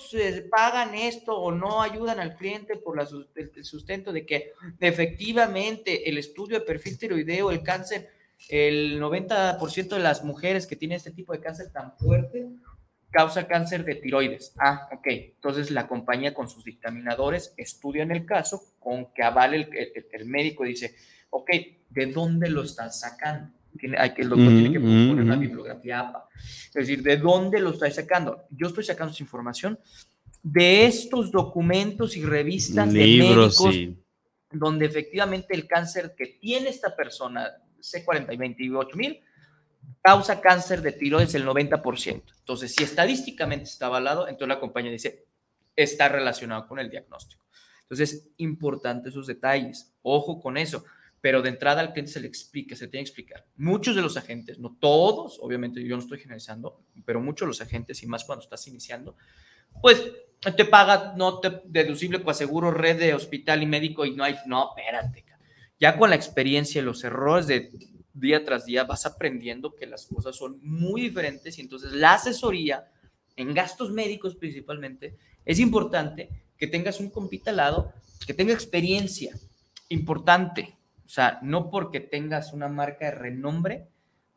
[0.52, 6.60] pagan esto o no ayudan al cliente por el sustento de que efectivamente el estudio
[6.60, 8.08] de perfil tiroideo, el cáncer,
[8.50, 12.46] el 90% de las mujeres que tienen este tipo de cáncer tan fuerte
[13.10, 14.54] causa cáncer de tiroides.
[14.60, 15.08] Ah, ok.
[15.08, 20.26] Entonces la compañía con sus dictaminadores estudian el caso con que avale el, el- el
[20.26, 20.96] médico dice,
[21.32, 21.50] ok,
[21.90, 23.58] ¿de dónde lo están sacando?
[23.78, 25.40] Tiene, hay que, el doctor tiene que Mm, poner una mm.
[25.40, 26.30] bibliografía APA.
[26.36, 28.46] Es decir, ¿de dónde lo estáis sacando?
[28.50, 29.80] Yo estoy sacando esa información
[30.42, 33.98] de estos documentos y revistas de Libros médicos y
[34.52, 39.20] donde efectivamente el cáncer que tiene esta persona, C40 y 28 mil,
[40.02, 42.24] causa cáncer de tiroides el 90%.
[42.40, 45.26] Entonces, si estadísticamente está avalado, entonces la compañía dice,
[45.76, 47.44] está relacionado con el diagnóstico.
[47.82, 49.94] Entonces, importante esos detalles.
[50.02, 50.86] Ojo con eso.
[51.26, 53.44] Pero de entrada al cliente se le explica, se tiene que explicar.
[53.58, 57.62] Muchos de los agentes, no todos, obviamente yo no estoy generalizando, pero muchos de los
[57.62, 59.16] agentes, y más cuando estás iniciando,
[59.82, 60.04] pues
[60.56, 64.70] te paga no te deducible coaseguro, red de hospital y médico y no hay, no,
[64.70, 65.26] espérate.
[65.80, 67.72] Ya con la experiencia y los errores de
[68.14, 72.86] día tras día vas aprendiendo que las cosas son muy diferentes y entonces la asesoría
[73.36, 77.92] en gastos médicos principalmente es importante que tengas un compita al lado
[78.28, 79.36] que tenga experiencia
[79.90, 80.76] importante.
[81.06, 83.88] O sea, no porque tengas una marca de renombre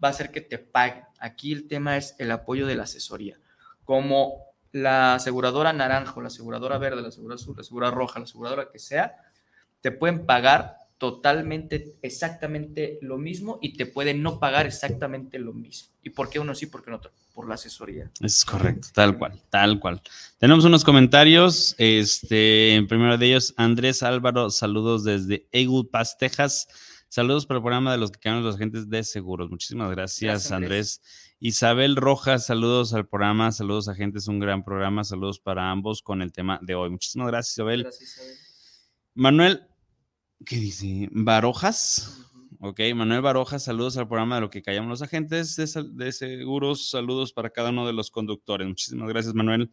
[0.02, 1.02] va a ser que te pague.
[1.18, 3.38] Aquí el tema es el apoyo de la asesoría.
[3.84, 8.70] Como la aseguradora naranjo, la aseguradora verde, la aseguradora azul, la aseguradora roja, la aseguradora
[8.70, 9.16] que sea,
[9.80, 15.90] te pueden pagar totalmente, exactamente lo mismo y te pueden no pagar exactamente lo mismo.
[16.02, 17.12] ¿Y por qué uno sí, por qué no otro?
[17.38, 18.10] Por la asesoría.
[18.18, 20.02] Es correcto, tal cual, tal cual.
[20.38, 21.76] Tenemos unos comentarios.
[21.78, 26.66] Este, en primero de ellos, Andrés Álvaro, saludos desde Eagle Pass, Texas.
[27.08, 29.50] Saludos para el programa de los que quedan los agentes de seguros.
[29.50, 31.00] Muchísimas gracias, Andrés.
[31.38, 36.32] Isabel Rojas, saludos al programa, saludos agentes, un gran programa, saludos para ambos con el
[36.32, 36.90] tema de hoy.
[36.90, 37.82] Muchísimas gracias, Isabel.
[37.84, 38.36] Gracias, Isabel.
[39.14, 39.62] Manuel,
[40.44, 41.08] ¿qué dice?
[41.12, 42.18] Barojas.
[42.60, 47.32] Ok, Manuel Barojas, saludos al programa de lo que callamos los agentes de, seguros, saludos
[47.32, 48.66] para cada uno de los conductores.
[48.66, 49.70] Muchísimas gracias, Manuel.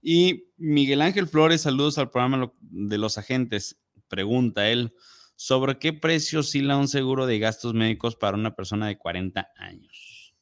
[0.00, 3.78] Y Miguel Ángel Flores, saludos al programa de los agentes.
[4.08, 4.94] Pregunta él,
[5.36, 10.34] ¿sobre qué precio oscila un seguro de gastos médicos para una persona de 40 años?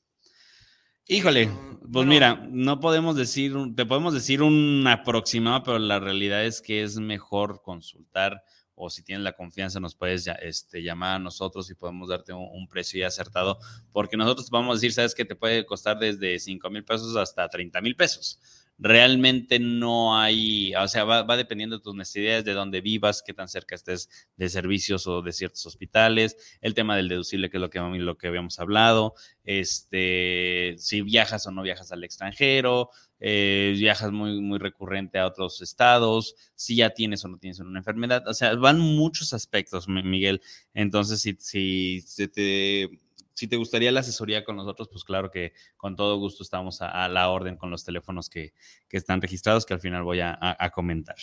[1.09, 6.45] Híjole, mm, pues mira, no podemos decir, te podemos decir un aproximado, pero la realidad
[6.45, 11.19] es que es mejor consultar o si tienes la confianza nos puedes este, llamar a
[11.19, 13.59] nosotros y podemos darte un, precio ya acertado,
[13.93, 17.49] porque nosotros vamos a decir, sabes que te puede costar desde 5 mil pesos hasta
[17.49, 18.39] 30 mil pesos.
[18.85, 23.47] Realmente no hay, o sea, va, dependiendo de tus necesidades, de dónde vivas, qué tan
[23.47, 27.71] cerca estés de servicios o de ciertos hospitales, el tema del deducible, que es lo
[27.71, 29.15] que, lo que habíamos hablado,
[29.45, 32.91] este, si viajas o no viajas al extranjero,
[33.21, 37.79] eh, viajas muy, muy recurrente a otros estados, si ya tienes o no tienes una
[37.79, 40.43] enfermedad, o sea, van muchos aspectos, Miguel.
[40.75, 42.91] Entonces, si, si, te,
[43.35, 47.09] si te gustaría la asesoría con nosotros, pues claro que con todo gusto estamos a,
[47.09, 48.53] la orden con los teléfonos que,
[48.91, 51.17] están registrados, que al final voy a, comentar.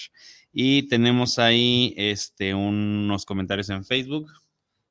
[0.52, 4.32] Y tenemos ahí este, unos comentarios en Facebook.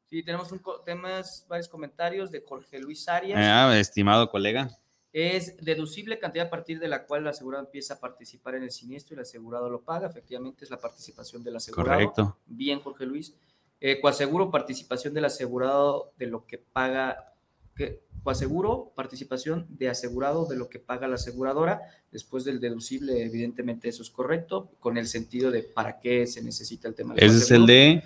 [0.08, 3.38] Sí, tenemos un, temas, varios comentarios de Jorge Luis Arias.
[3.42, 4.70] Ah, estimado colega
[5.12, 8.70] es deducible cantidad a partir de la cual el asegurado empieza a participar en el
[8.70, 10.08] siniestro y el asegurado lo paga.
[10.08, 11.98] Efectivamente, es la participación del asegurado.
[11.98, 12.38] Correcto.
[12.46, 13.34] Bien, Jorge Luis.
[13.80, 17.34] Eh, coaseguro, participación del asegurado de lo que paga.
[17.76, 18.00] ¿qué?
[18.22, 21.80] Coaseguro, participación de asegurado de lo que paga la aseguradora.
[22.10, 26.88] Después del deducible, evidentemente eso es correcto, con el sentido de para qué se necesita
[26.88, 28.02] el tema del Ese es el de.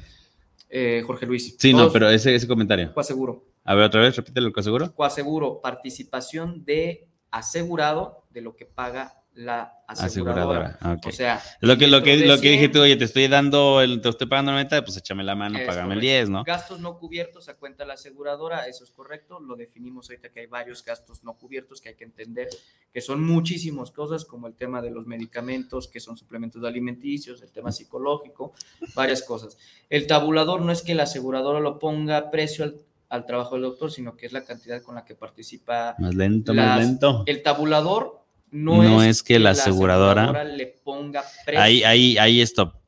[0.69, 1.55] Eh, Jorge Luis.
[1.59, 2.93] Sí, no, pero ese, ese comentario.
[2.95, 3.45] Coaseguro.
[3.65, 4.95] A ver, otra vez, repítelo el coaseguro.
[4.95, 10.79] Coaseguro, participación de asegurado de lo que paga la aseguradora.
[11.05, 14.01] O sea, lo que, lo que, lo que dije tú, oye, te estoy dando, el,
[14.01, 16.45] te estoy pagando el 90, pues échame la mano, págame el 10, ¿no?
[16.45, 20.41] Gastos no cubiertos a cuenta de la aseguradora, eso es correcto, lo definimos ahorita que
[20.41, 22.49] hay varios gastos no cubiertos que hay que entender,
[22.93, 27.51] que son muchísimas cosas, como el tema de los medicamentos, que son suplementos alimenticios, el
[27.51, 28.53] tema psicológico,
[28.95, 29.57] varias cosas.
[29.89, 32.77] El tabulador no es que la aseguradora lo ponga precio al
[33.13, 35.95] al trabajo del doctor, sino que es la cantidad con la que participa.
[35.99, 37.25] Más lento, más lento.
[37.27, 38.22] El tabulador
[38.53, 41.61] no, es, que la aseguradora, le ponga precio.
[41.61, 42.83] Ahí, ahí, ahí, stop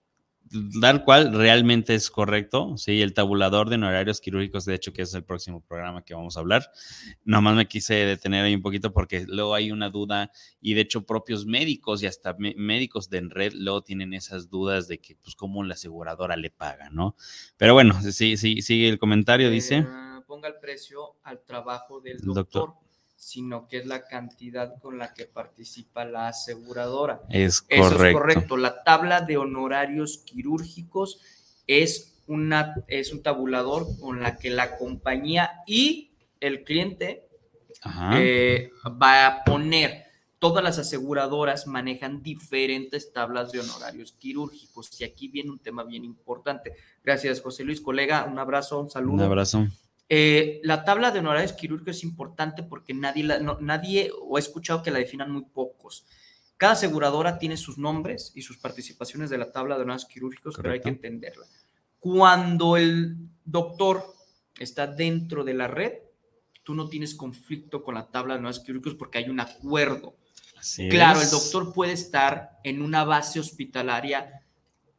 [0.80, 5.14] tal cual realmente es correcto, sí, el tabulador de honorarios quirúrgicos, de hecho, que es
[5.14, 6.70] el próximo programa que vamos a hablar.
[7.24, 11.06] Nomás me quise detener ahí un poquito porque luego hay una duda y de hecho
[11.06, 15.64] propios médicos y hasta médicos de red luego tienen esas dudas de que, pues, cómo
[15.64, 17.16] la aseguradora le paga, ¿no?
[17.56, 19.78] Pero bueno, sí, sí, sigue el comentario, dice.
[19.78, 22.74] Eh, ponga el precio al trabajo del doctor
[23.24, 27.22] sino que es la cantidad con la que participa la aseguradora.
[27.30, 27.86] Es correcto.
[27.86, 28.56] Eso es correcto.
[28.58, 31.20] La tabla de honorarios quirúrgicos
[31.66, 37.26] es, una, es un tabulador con la que la compañía y el cliente
[38.14, 38.70] eh,
[39.02, 40.04] va a poner.
[40.38, 46.04] Todas las aseguradoras manejan diferentes tablas de honorarios quirúrgicos y aquí viene un tema bien
[46.04, 46.74] importante.
[47.02, 48.24] Gracias, José Luis, colega.
[48.24, 49.14] Un abrazo, un saludo.
[49.14, 49.66] Un abrazo.
[50.08, 53.24] Eh, la tabla de honorarios quirúrgicos es importante porque nadie,
[53.60, 56.06] nadie, o he escuchado que la definan muy pocos.
[56.56, 60.72] Cada aseguradora tiene sus nombres y sus participaciones de la tabla de honorarios quirúrgicos, pero
[60.72, 61.46] hay que entenderla.
[61.98, 64.14] Cuando el doctor
[64.58, 65.94] está dentro de la red,
[66.62, 70.16] tú no tienes conflicto con la tabla de honorarios quirúrgicos porque hay un acuerdo.
[70.90, 74.43] claro, el doctor puede estar en una base hospitalaria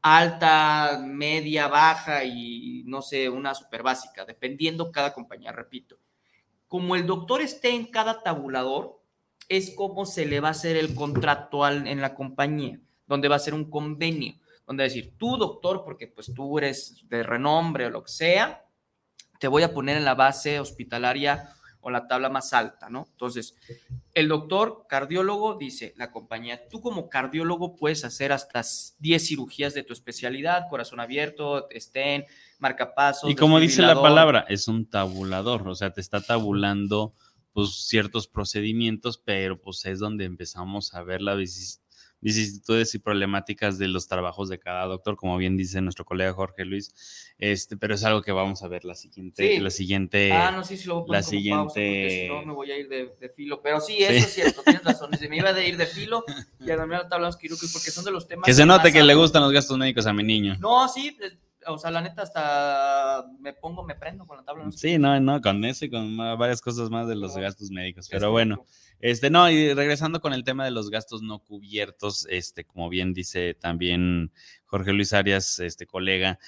[0.08, 5.98] alta, media, baja y no sé, una super básica, dependiendo cada compañía, repito.
[6.68, 9.02] Como el doctor esté en cada tabulador,
[9.50, 13.40] es cómo se le va a hacer el contrato en la compañía, donde va a
[13.40, 14.36] ser un convenio,
[14.68, 18.64] donde decir, tú doctor, porque pues tú eres de renombre o lo que sea,
[19.40, 21.50] te voy a poner en la base hospitalaria
[21.86, 23.06] o la tabla más alta, ¿no?
[23.12, 23.54] Entonces,
[24.16, 28.64] el doctor cardiólogo dice, la compañía, tú como cardiólogo puedes hacer hasta
[28.98, 32.26] 10 cirugías de tu especialidad, corazón abierto, estén,
[32.58, 33.30] marcapasos.
[33.30, 37.14] Y como dice la palabra, es un tabulador, o sea, te está tabulando
[37.54, 41.36] pues ciertos procedimientos, pero pues es donde empezamos a ver la
[42.26, 46.66] vicisitudes y problemáticas de los trabajos de cada doctor, como bien dice nuestro colega Jorge
[46.66, 46.92] Luis,
[47.38, 50.76] este, pero es algo que vamos a ver la siguiente, la siguiente, ah, no, sí,
[50.76, 53.80] sí, lo voy a la siguiente, si no me voy a ir de, filo, pero
[53.80, 56.24] sí, eso es cierto, tienes razón, se me iba de ir de filo
[56.60, 59.14] y a la tabla quirúrgicos porque son de los temas que se note que le
[59.14, 60.58] gustan los gastos médicos a mi niño.
[60.60, 61.16] No, sí,
[61.68, 64.66] o sea, la neta, hasta me pongo, me prendo con la tabla.
[64.72, 68.08] Sí, no, no, con eso y con varias cosas más de los gastos médicos.
[68.10, 68.66] Pero bueno,
[69.00, 73.14] este, no, y regresando con el tema de los gastos no cubiertos, este, como bien
[73.14, 74.32] dice también
[74.66, 76.40] Jorge Luis Arias, este colega,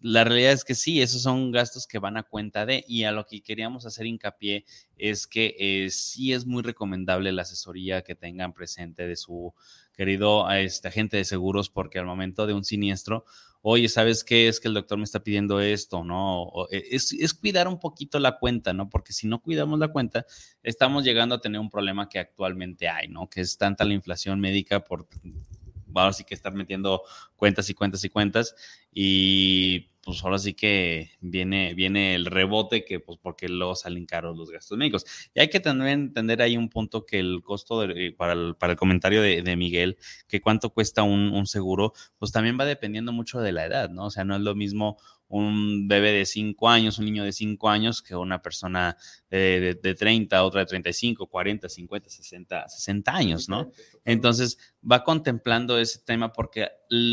[0.00, 3.12] la realidad es que sí, esos son gastos que van a cuenta de, y a
[3.12, 4.66] lo que queríamos hacer hincapié
[4.98, 9.54] es que eh, sí es muy recomendable la asesoría que tengan presente de su
[9.96, 13.24] querido este, agente de seguros, porque al momento de un siniestro,
[13.66, 14.46] oye, ¿sabes qué?
[14.46, 16.52] Es que el doctor me está pidiendo esto, ¿no?
[16.70, 18.90] Eh, es, cuidar un poquito la cuenta, ¿no?
[18.90, 20.26] Porque si no cuidamos la cuenta,
[20.62, 23.26] estamos llegando a tener un problema que actualmente hay, ¿no?
[23.30, 25.08] Que es tanta la inflación médica por,
[25.94, 27.04] ahora sí que estar metiendo
[27.36, 28.54] cuentas y cuentas y cuentas
[28.92, 34.36] y pues ahora sí que viene, viene el rebote que pues porque luego salen caros
[34.36, 35.04] los gastos médicos.
[35.34, 37.78] Y hay que también entender ahí un punto que el costo
[38.16, 39.96] para, el, para, el, comentario de, Miguel,
[40.28, 44.06] que cuánto cuesta un, un, seguro, pues también va dependiendo mucho de la edad, ¿no?
[44.06, 44.98] O sea, no es lo mismo
[45.28, 48.96] un bebé de 5 años, un niño de 5 años, que una persona
[49.30, 53.70] de, de, 30, otra de 35, 40, 50, 60, 60 años, ¿no?
[54.04, 56.68] Entonces, va contemplando ese tema porque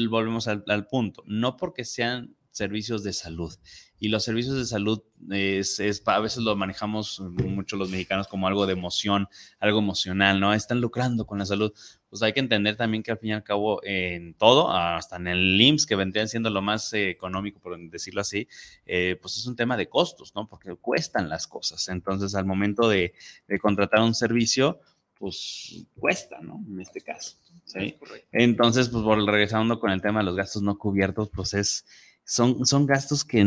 [0.09, 3.53] volvemos al, al punto, no porque sean servicios de salud.
[3.99, 8.65] Y los servicios de salud es, a veces lo manejamos mucho los mexicanos como algo
[8.65, 9.27] de emoción,
[9.59, 10.53] algo emocional, ¿no?
[10.53, 11.71] Están lucrando con la salud.
[12.09, 15.27] Pues hay que entender también que al fin y al cabo en todo, hasta en
[15.27, 18.47] el IMSS, que vendrían siendo lo más eh, económico, por decirlo así,
[18.85, 20.47] eh, pues es un tema de costos, ¿no?
[20.47, 21.87] Porque cuestan las cosas.
[21.87, 23.13] Entonces, al momento de,
[23.47, 24.79] de contratar un servicio,
[25.21, 26.59] pues cuesta, ¿no?
[26.67, 27.37] En este caso.
[27.65, 27.95] ¿sí?
[28.31, 31.85] Entonces, pues regresando con el tema de los gastos no cubiertos, pues es
[32.31, 33.39] son, son gastos que,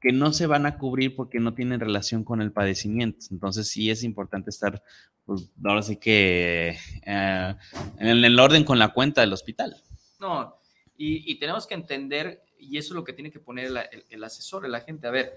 [0.00, 3.26] que no se van a cubrir porque no tienen relación con el padecimiento.
[3.30, 4.82] Entonces sí es importante estar,
[5.26, 7.54] pues ahora sí que eh,
[7.98, 9.76] en el orden con la cuenta del hospital.
[10.18, 10.56] No,
[10.96, 14.66] y, tenemos que entender, y eso es lo que tiene que poner el, el, asesor,
[14.66, 15.34] la gente, a ver,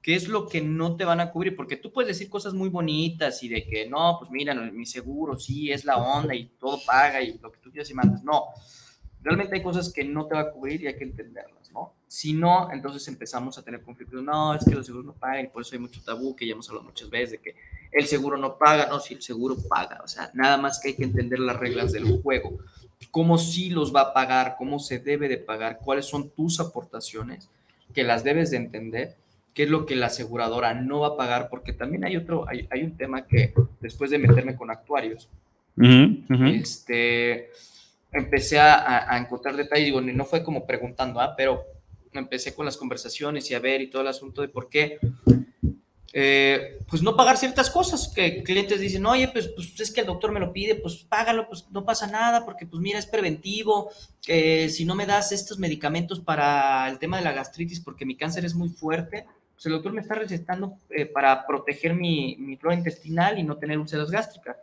[0.00, 1.56] ¿qué es lo que no te van a cubrir?
[1.56, 5.36] Porque tú puedes decir cosas muy bonitas y de que no, pues mira, mi seguro
[5.36, 8.22] sí es la onda y todo paga y lo que tú quieras y mandas.
[8.22, 8.44] No,
[9.22, 11.92] realmente hay cosas que no te va a cubrir y hay que entenderlas, ¿no?
[12.06, 14.22] Si no, entonces empezamos a tener conflictos.
[14.22, 16.52] No, es que los seguros no pagan y por eso hay mucho tabú que ya
[16.52, 17.54] hemos hablado muchas veces de que
[17.92, 18.86] el seguro no paga.
[18.86, 20.00] No, si el seguro paga.
[20.02, 22.58] O sea, nada más que hay que entender las reglas del juego.
[23.10, 27.48] Cómo sí los va a pagar, cómo se debe de pagar, cuáles son tus aportaciones,
[27.94, 29.16] que las debes de entender,
[29.54, 32.68] qué es lo que la aseguradora no va a pagar, porque también hay otro, hay,
[32.70, 35.28] hay un tema que después de meterme con actuarios,
[35.76, 37.50] este
[38.12, 41.34] empecé a, encontrar detalles, digo, no fue como preguntando, ¿ah?
[41.36, 41.64] pero
[42.12, 44.98] empecé con las conversaciones y a ver y todo el asunto de por qué,
[46.12, 50.08] eh, pues no pagar ciertas cosas, que clientes dicen, oye, pues, pues, es que el
[50.08, 53.90] doctor me lo pide, pues págalo, pues no pasa nada, porque pues mira, es preventivo,
[54.20, 58.16] que si no me das estos medicamentos para el tema de la gastritis, porque mi
[58.16, 62.56] cáncer es muy fuerte, pues el doctor me está recetando eh, para proteger mi, mi
[62.56, 64.56] flora intestinal y no tener úlceras gástricas.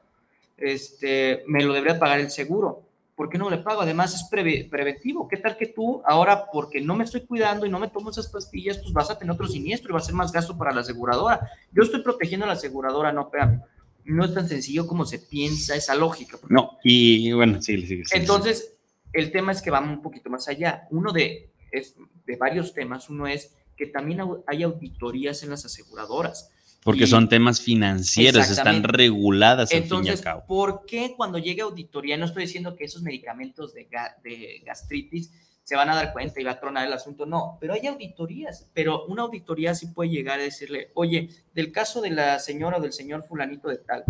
[0.58, 2.87] Este, me lo debería pagar el seguro
[3.18, 3.82] ¿por qué no le pago?
[3.82, 4.30] Además es
[4.70, 5.28] preventivo.
[5.28, 8.28] ¿Qué tal que tú ahora, porque no me estoy cuidando y no me tomo esas
[8.28, 10.82] pastillas, pues vas a tener otro siniestro y va a ser más gasto para la
[10.82, 11.50] aseguradora?
[11.72, 13.60] Yo estoy protegiendo a la aseguradora, no, pero
[14.06, 16.38] no es tan sencillo como se piensa esa lógica.
[16.48, 18.76] No, y bueno, sí, sí, sí Entonces,
[19.12, 20.88] el tema es que vamos un poquito más allá.
[20.92, 26.52] Uno de, es, de varios temas, uno es que también hay auditorías en las aseguradoras.
[26.84, 30.46] Porque son temas financieros, están reguladas al fin y al cabo.
[30.48, 33.88] ¿por qué cuando llegue auditoría, no estoy diciendo que esos medicamentos de,
[34.24, 35.32] de, gastritis
[35.64, 38.70] se van a dar cuenta y va a tronar el asunto, no, pero hay auditorías,
[38.74, 42.82] pero una auditoría sí puede llegar a decirle, oye, del caso de la señora o
[42.82, 44.06] del señor fulanito de tal,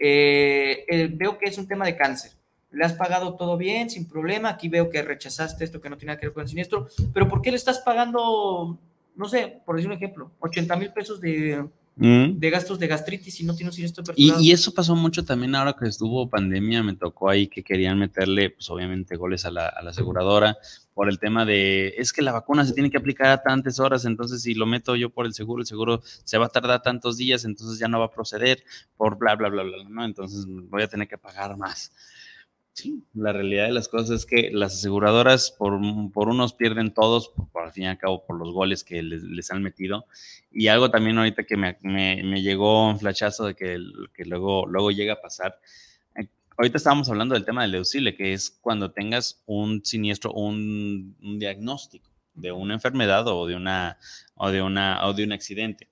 [0.00, 2.32] eh, eh, veo que es un tema de cáncer,
[2.72, 6.10] le has pagado todo bien, sin problema, aquí veo que rechazaste esto que no tiene
[6.10, 8.76] nada que ver con el siniestro, pero ¿por qué le estás pagando,
[9.14, 11.64] no sé, por decir un ejemplo, 80 mil pesos de
[11.98, 12.38] Mm.
[12.38, 14.42] de gastos de gastritis y no tiene un siniestro Y, aperturado.
[14.42, 18.50] y eso pasó mucho también ahora que estuvo pandemia, me tocó ahí que querían meterle,
[18.50, 20.58] pues obviamente, goles a la, a la aseguradora
[20.92, 24.04] por el tema de, es que la vacuna se tiene que aplicar a tantas horas,
[24.04, 27.16] entonces si lo meto yo por el seguro, el seguro se va a tardar tantos
[27.16, 28.62] días, entonces ya no va a proceder
[28.98, 30.04] por bla, bla, bla, bla, ¿no?
[30.04, 31.92] Entonces voy a tener que pagar más.
[32.76, 35.80] Sí, la realidad de las cosas es que las aseguradoras por,
[36.12, 39.22] por unos pierden todos, por, al fin y al cabo por los goles que les,
[39.22, 40.04] les han metido.
[40.52, 43.78] Y algo también ahorita que me, me, me llegó un flashazo de que,
[44.12, 45.58] que luego, luego llega a pasar.
[46.16, 51.16] Eh, Ahorita estábamos hablando del tema del deducible, que es cuando tengas un siniestro, un,
[51.22, 53.96] un diagnóstico de una enfermedad o de, una,
[54.34, 55.88] o, de una, o de un accidente.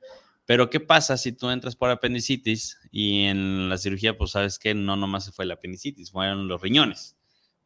[0.46, 4.74] Pero ¿qué pasa si tú entras por apendicitis y en la cirugía, pues sabes que
[4.74, 7.16] no nomás se fue la apendicitis, fueron los riñones?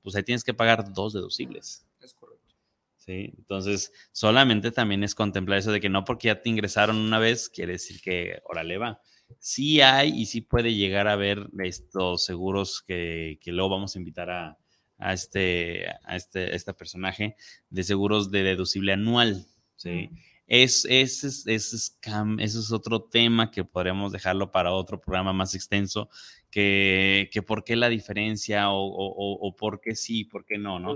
[0.03, 1.87] Pues ahí tienes que pagar dos deducibles.
[2.01, 2.55] Es correcto.
[2.97, 3.33] ¿sí?
[3.37, 7.49] Entonces, solamente también es contemplar eso de que no porque ya te ingresaron una vez,
[7.49, 9.01] quiere decir que órale va.
[9.41, 13.99] Sí hay y sí puede llegar a haber estos seguros que, que luego vamos a
[13.99, 14.59] invitar a,
[14.99, 17.37] a este, a este, a este personaje
[17.71, 20.11] de seguros de deducible anual, ¿sí?
[20.51, 26.09] Es, es, es, es otro tema que podríamos dejarlo para otro programa más extenso,
[26.51, 30.57] que, que por qué la diferencia o, o, o, o por qué sí, por qué
[30.57, 30.93] no, ¿no?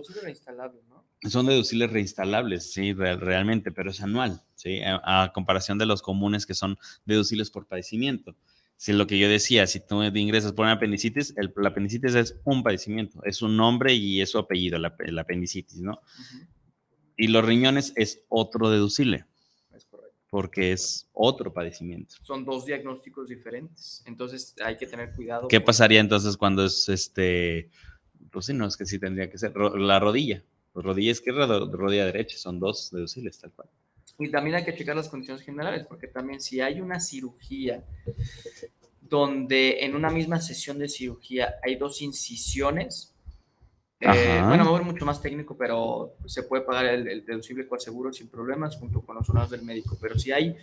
[1.28, 6.00] Son deducibles reinstalables, sí, re- realmente, pero es anual, sí, a, a comparación de los
[6.00, 8.34] comunes que son deducibles por padecimiento.
[8.78, 12.40] Si lo que yo decía, si tú ingresas por una apendicitis, el, la apendicitis es
[12.44, 16.00] un padecimiento, es un nombre y es su apellido, la, la apendicitis, ¿no?
[17.18, 19.26] Y los riñones es otro deducible.
[20.32, 22.14] Porque es otro padecimiento.
[22.22, 24.02] Son dos diagnósticos diferentes.
[24.06, 25.46] Entonces hay que tener cuidado.
[25.46, 27.68] ¿Qué pasaría entonces cuando es este,
[28.30, 30.42] pues sí, no, es que sí tendría que ser la rodilla,
[30.74, 33.68] rodilla izquierda, ro- rodilla derecha, son dos deducibles, tal cual.
[34.18, 37.84] Y también hay que checar las condiciones generales, porque también si hay una cirugía
[39.02, 43.11] donde en una misma sesión de cirugía hay dos incisiones,
[44.02, 47.80] eh, bueno, me voy mucho más técnico, pero se puede pagar el, el deducible con
[47.80, 49.96] seguro sin problemas junto con los honorarios del médico.
[50.00, 50.56] Pero si hay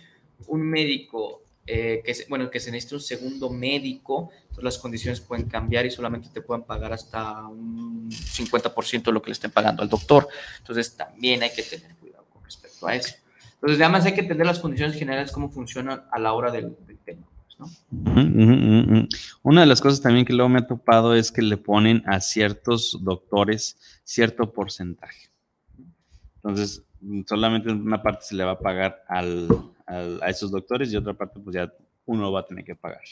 [0.46, 5.20] un médico eh, que, se, bueno, que se necesita un segundo médico, entonces las condiciones
[5.20, 9.50] pueden cambiar y solamente te pueden pagar hasta un 50% de lo que le estén
[9.50, 10.28] pagando al doctor.
[10.58, 13.14] Entonces también hay que tener cuidado con respecto a eso.
[13.54, 16.98] Entonces, además hay que entender las condiciones generales, cómo funcionan a la hora del, del
[16.98, 17.26] tema.
[19.42, 22.20] Una de las cosas también que luego me ha topado es que le ponen a
[22.20, 25.30] ciertos doctores cierto porcentaje.
[26.36, 26.82] Entonces,
[27.28, 31.54] solamente una parte se le va a pagar a esos doctores y otra parte, pues
[31.54, 31.72] ya
[32.06, 33.02] uno va a tener que pagar.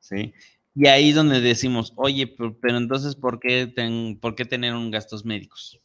[0.00, 0.32] ¿sí?
[0.74, 3.72] Y ahí es donde decimos, oye, pero, entonces, ¿por qué,
[4.20, 5.80] ¿por qué tener un gastos médicos?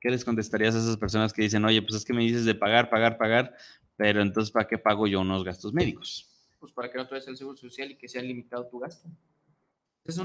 [0.00, 2.54] ¿Qué les contestarías a esas personas que dicen, oye, pues es que me dices de
[2.54, 3.56] pagar, pagar, pagar,
[3.96, 6.35] pero entonces, ¿para qué pago yo unos gastos médicos?
[6.58, 9.08] Pues para que no te vayas al seguro social y que sea limitado tu gasto.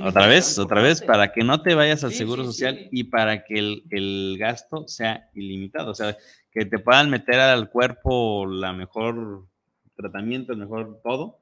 [0.03, 2.89] Otra vez, otra vez, para que no te vayas al Sí, seguro sí, social sí.
[2.91, 5.91] y para que el, el gasto sea ilimitado.
[5.91, 6.15] O sea,
[6.51, 9.47] que te puedan meter al cuerpo la mejor
[9.95, 11.40] tratamiento, el mejor todo,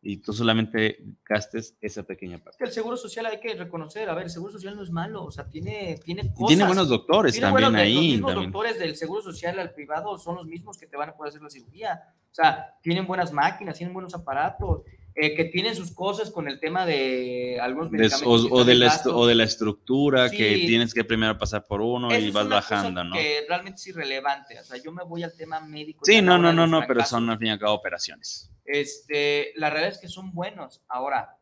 [0.00, 2.64] y tú solamente gastes esa pequeña parte.
[2.64, 5.30] el seguro social hay que reconocer, a ver, el seguro social no es malo, o
[5.30, 6.46] sea, tiene, tiene Y cosas.
[6.48, 8.08] tiene buenos doctores Tiene también buenos- Los ahí.
[8.12, 8.52] mismos también.
[8.52, 11.42] doctores del seguro social al privado son los mismos que te van a poder hacer
[11.42, 12.00] la cirugía.
[12.30, 14.82] O sea, tienen buenas máquinas, tienen buenos aparatos,
[15.20, 18.44] eh, que tienen sus cosas con el tema de algunos Des- medicamentos.
[18.44, 20.66] o, que o están de la, o de la estructura que Sí.
[20.66, 23.14] tienes que primero pasar por uno y vas bajando, ¿no?
[23.16, 24.58] Que realmente es irrelevante.
[24.60, 26.04] O sea, yo me voy al tema médico.
[26.04, 28.50] Sí, no, no, no, no, pero son al fin y al cabo operaciones.
[28.64, 30.84] Este, la realidad es que son buenos.
[30.88, 31.36] Ahora,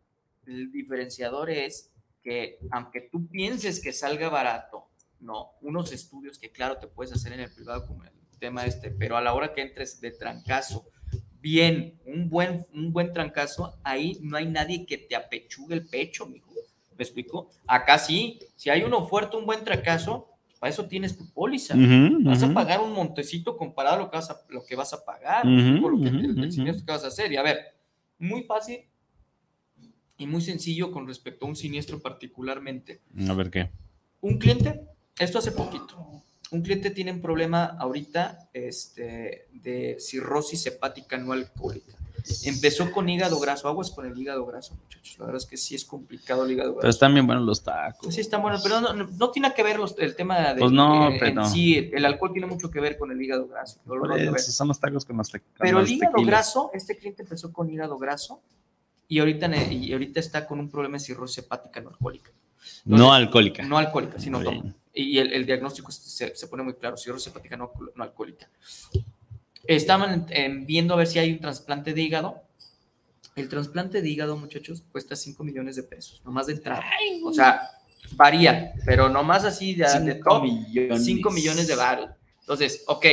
[0.46, 4.88] el diferenciador es que aunque tú pienses que salga barato,
[5.20, 8.90] no, unos estudios que claro te puedes hacer en el privado como el tema este,
[8.90, 10.86] pero a la hora que entres de trancazo,
[11.46, 16.26] bien, un buen, un buen trancazo, ahí no hay nadie que te apechugue el pecho,
[16.26, 16.50] mijo.
[16.98, 17.50] ¿Me explico?
[17.68, 20.28] Acá sí, si hay uno fuerte, un buen trancazo,
[20.58, 21.74] para eso tienes tu póliza.
[21.76, 24.92] Ujú, Vas a pagar un montecito comparado a lo que vas a, lo que vas
[24.92, 27.30] a pagar, Ujú, por lo que, el, el siniestro que vas a hacer.
[27.30, 27.58] Y a ver,
[28.18, 28.80] muy fácil
[30.18, 33.02] y muy sencillo con respecto a un siniestro particularmente.
[33.28, 33.70] A ver qué.
[34.20, 34.80] Un cliente,
[35.20, 41.94] esto hace poquito, un cliente tiene un problema ahorita este, de cirrosis hepática no alcohólica.
[42.44, 45.16] Empezó con hígado graso, aguas con el hígado graso, muchachos.
[45.18, 46.90] La verdad es que sí es complicado el hígado Pero graso.
[46.96, 48.12] están bien buenos los tacos.
[48.12, 50.72] Sí, está bueno, pero no, no- no tiene que ver los- el tema de Pues
[50.72, 53.78] no, en pero- sí, el alcohol tiene mucho que ver con el hígado graso.
[53.84, 56.26] no lo son los tacos con los te- con Pero el hígado tequilas.
[56.32, 58.40] graso, este cliente empezó con hígado graso
[59.06, 62.32] y ahorita, y ahorita está con un problema de cirrosis hepática no alcohólica.
[62.84, 63.62] No alcohólica.
[63.62, 64.74] No alcohólica, sino toma.
[64.98, 68.48] Y el, el diagnóstico se, se pone muy claro, cirrosis hepática no, no alcohólica.
[69.66, 72.42] estaban en- viendo a ver si hay un trasplante de hígado.
[73.34, 76.80] El trasplante de hígado, muchachos, cuesta 5 millones de pesos, nomás de entrada.
[77.24, 77.60] O sea,
[78.12, 80.44] varía, pero nomás así de, de top,
[80.98, 82.10] 5 millones de baros.
[82.40, 83.04] Entonces, ok,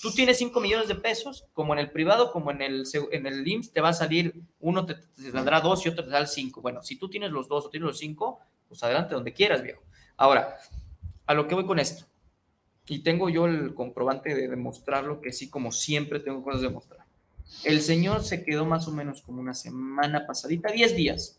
[0.00, 3.48] tú tienes 5 millones de pesos, como en el privado, como en el, en el
[3.48, 6.60] IMSS, te va a salir, uno te, te saldrá 2 y otro te saldrá 5.
[6.60, 8.38] Bueno, si tú tienes los dos o tienes los 5,
[8.68, 9.82] pues adelante donde quieras, viejo.
[10.16, 10.56] Ahora,
[11.26, 12.04] a lo que voy con esto,
[12.86, 17.06] y tengo yo el comprobante de demostrarlo, que sí, como siempre tengo cosas de demostrar.
[17.64, 21.38] El señor se quedó más o menos como una semana pasadita, 10 días.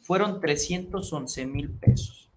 [0.00, 2.30] Fueron 311 mil pesos.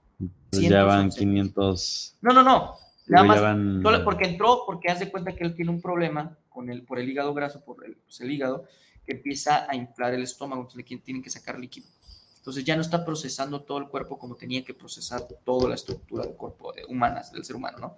[0.49, 1.19] Pues ya van 111.
[1.19, 2.17] 500.
[2.21, 2.75] No, no, no.
[3.07, 6.69] Nada más van- porque entró, porque haz de cuenta que él tiene un problema con
[6.69, 8.65] el, por el hígado graso, por el, pues, el hígado,
[9.05, 11.87] que empieza a inflar el estómago, entonces le tienen que sacar líquido.
[12.41, 16.25] Entonces ya no está procesando todo el cuerpo como tenía que procesar toda la estructura
[16.25, 17.97] del cuerpo de, humana, del ser humano, ¿no?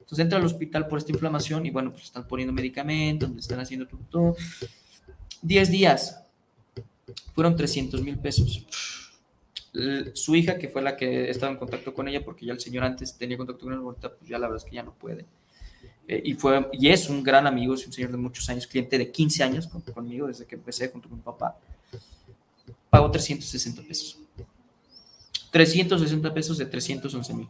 [0.00, 3.86] Entonces entra al hospital por esta inflamación y bueno, pues están poniendo medicamentos, están haciendo
[3.86, 4.00] todo.
[4.10, 4.36] todo.
[5.42, 6.22] 10 días.
[7.34, 8.66] Fueron 300 mil pesos.
[10.14, 12.84] Su hija, que fue la que estaba en contacto con ella, porque ya el señor
[12.84, 15.26] antes tenía contacto con ahorita pues ya la verdad es que ya no puede.
[16.08, 18.98] Eh, y, fue, y es un gran amigo, es un señor de muchos años, cliente
[18.98, 21.56] de 15 años con- conmigo desde que empecé junto con mi papá.
[22.92, 24.18] Pagó 360 pesos.
[25.50, 27.48] 360 pesos de 311 mil.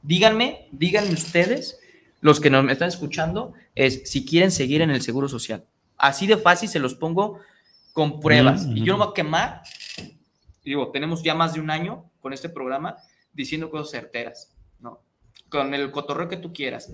[0.00, 1.78] Díganme, díganme ustedes,
[2.22, 5.66] los que nos me están escuchando, es si quieren seguir en el Seguro Social.
[5.98, 7.40] Así de fácil se los pongo
[7.92, 8.64] con pruebas.
[8.64, 9.00] Mm, Y yo no mm.
[9.00, 9.62] voy a quemar.
[10.64, 12.96] Digo, tenemos ya más de un año con este programa
[13.34, 14.50] diciendo cosas certeras,
[14.80, 15.02] ¿no?
[15.50, 16.90] Con el cotorreo que tú quieras.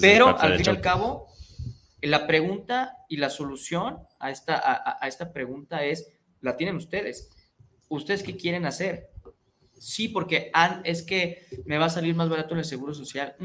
[0.00, 1.28] Pero al fin y al cabo,
[2.00, 7.30] la pregunta y la solución a esta, a esta pregunta es, la tienen ustedes.
[7.88, 9.10] ¿Ustedes qué quieren hacer?
[9.78, 13.36] Sí, porque han- es que me va a salir más barato en el Seguro Social.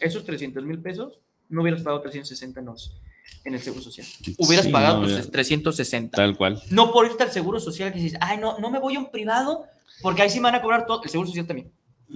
[0.00, 3.00] Esos 300 mil pesos, no hubieras pagado 360 en, los-
[3.44, 4.06] en el Seguro Social.
[4.38, 5.30] Hubieras Sí, pagado no, tus ya.
[5.30, 6.16] 360.
[6.16, 6.62] Tal cual.
[6.70, 9.10] No por irte al Seguro Social que dices, ay, no, no me voy a un
[9.10, 9.64] privado
[10.02, 11.02] porque ahí sí me van a cobrar todo.
[11.02, 11.72] El Seguro Social también.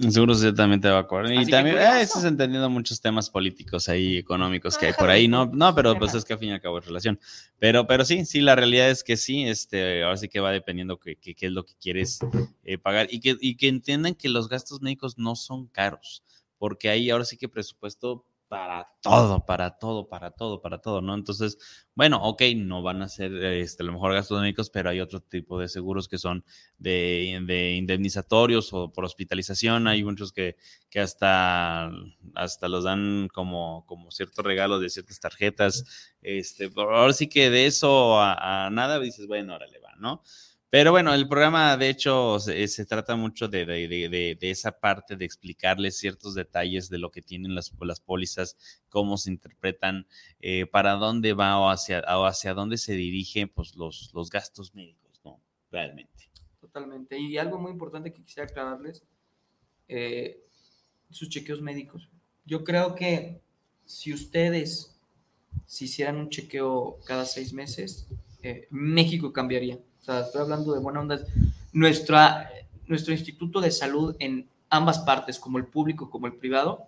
[0.09, 1.21] Seguro sí también te va a.
[1.21, 5.27] Así Y también, eh, estás entendiendo muchos temas políticos ahí, económicos que hay por ahí.
[5.27, 7.19] No, no, pero pues es que al fin y al cabo es relación.
[7.59, 10.99] Pero, pero sí, sí, la realidad es que sí, este, ahora sí que va dependiendo
[10.99, 12.19] qué que, es lo que quieres
[12.63, 16.23] eh, pagar y que, y que entiendan que los gastos médicos no son caros,
[16.57, 21.15] porque hay ahora sí que presupuesto para todo, para todo, para todo, para todo, ¿no?
[21.15, 21.57] Entonces,
[21.95, 25.21] bueno, ok, no van a ser este, a lo mejor gastos médicos, pero hay otro
[25.21, 26.45] tipo de seguros que son
[26.77, 29.87] de, de indemnizatorios o por hospitalización.
[29.87, 30.55] Hay muchos que,
[30.91, 31.89] que hasta,
[32.35, 36.13] hasta los dan como, como ciertos regalos de ciertas tarjetas.
[36.21, 40.21] Este, pero ahora sí que de eso a, a nada dices, bueno, órale, va, ¿no?
[40.73, 44.09] Pero bueno, el programa de hecho se, se trata mucho de, de-
[44.39, 48.57] de- esa parte de explicarles ciertos detalles de lo que tienen las, las pólizas,
[48.89, 50.07] cómo se interpretan,
[50.39, 54.73] eh, para dónde va o hacia, o hacia dónde se dirigen pues, los, los gastos
[54.73, 55.39] médicos, ¿no?
[55.71, 56.31] Realmente.
[56.59, 57.19] Totalmente.
[57.19, 59.03] Y algo muy importante que quisiera aclararles,
[59.87, 60.41] eh,
[61.11, 62.09] sus chequeos médicos.
[62.45, 63.41] Yo creo que
[63.85, 64.99] si ustedes
[65.67, 68.07] si hicieran un chequeo cada seis meses,
[68.41, 69.77] eh, México cambiaría.
[70.03, 71.17] O sea, estoy hablando de buena onda.
[71.71, 72.49] Nuestra,
[72.87, 76.87] nuestro instituto de salud en ambas partes, como el público como el privado,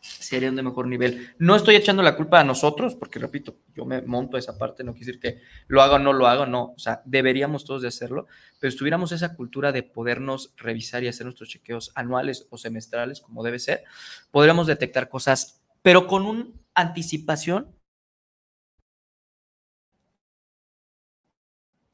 [0.00, 1.32] serían de mejor nivel.
[1.38, 4.82] No estoy echando la culpa a nosotros, porque repito, yo me monto a esa parte,
[4.82, 7.82] no quiere decir que lo haga o no lo haga, no, o sea, deberíamos todos
[7.82, 8.26] de hacerlo,
[8.58, 13.20] pero si tuviéramos esa cultura de podernos revisar y hacer nuestros chequeos anuales o semestrales,
[13.20, 13.84] como debe ser,
[14.32, 17.74] podríamos detectar cosas, pero con una anticipación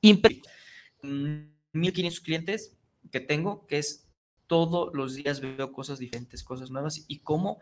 [0.03, 0.43] impre-
[1.03, 2.77] 1500 clientes
[3.11, 4.07] que tengo, que es
[4.47, 7.59] todos los días veo cosas diferentes, cosas nuevas y cómo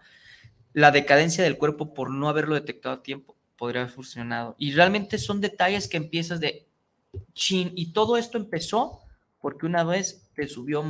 [0.72, 4.54] la decadencia del cuerpo por no haberlo detectado a tiempo podría haber funcionado.
[4.58, 6.66] Y realmente son detalles que empiezas de
[7.34, 7.72] chin.
[7.74, 9.00] Y todo esto empezó
[9.40, 10.84] porque una vez te subió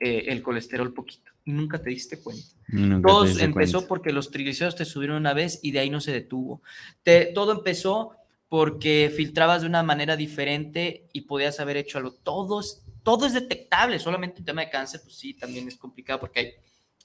[0.00, 2.46] eh, el colesterol poquito y nunca te diste cuenta.
[2.68, 3.88] Nunca Todo empezó cuenta.
[3.88, 6.62] porque los triglicéridos te subieron una vez y de ahí no se detuvo.
[7.02, 8.12] Te- todo empezó
[8.48, 12.12] porque filtrabas de una manera diferente y podías haber hecho algo.
[12.12, 16.40] Todos, todo es detectable, solamente el tema de cáncer, pues sí, también es complicado porque
[16.40, 16.52] hay,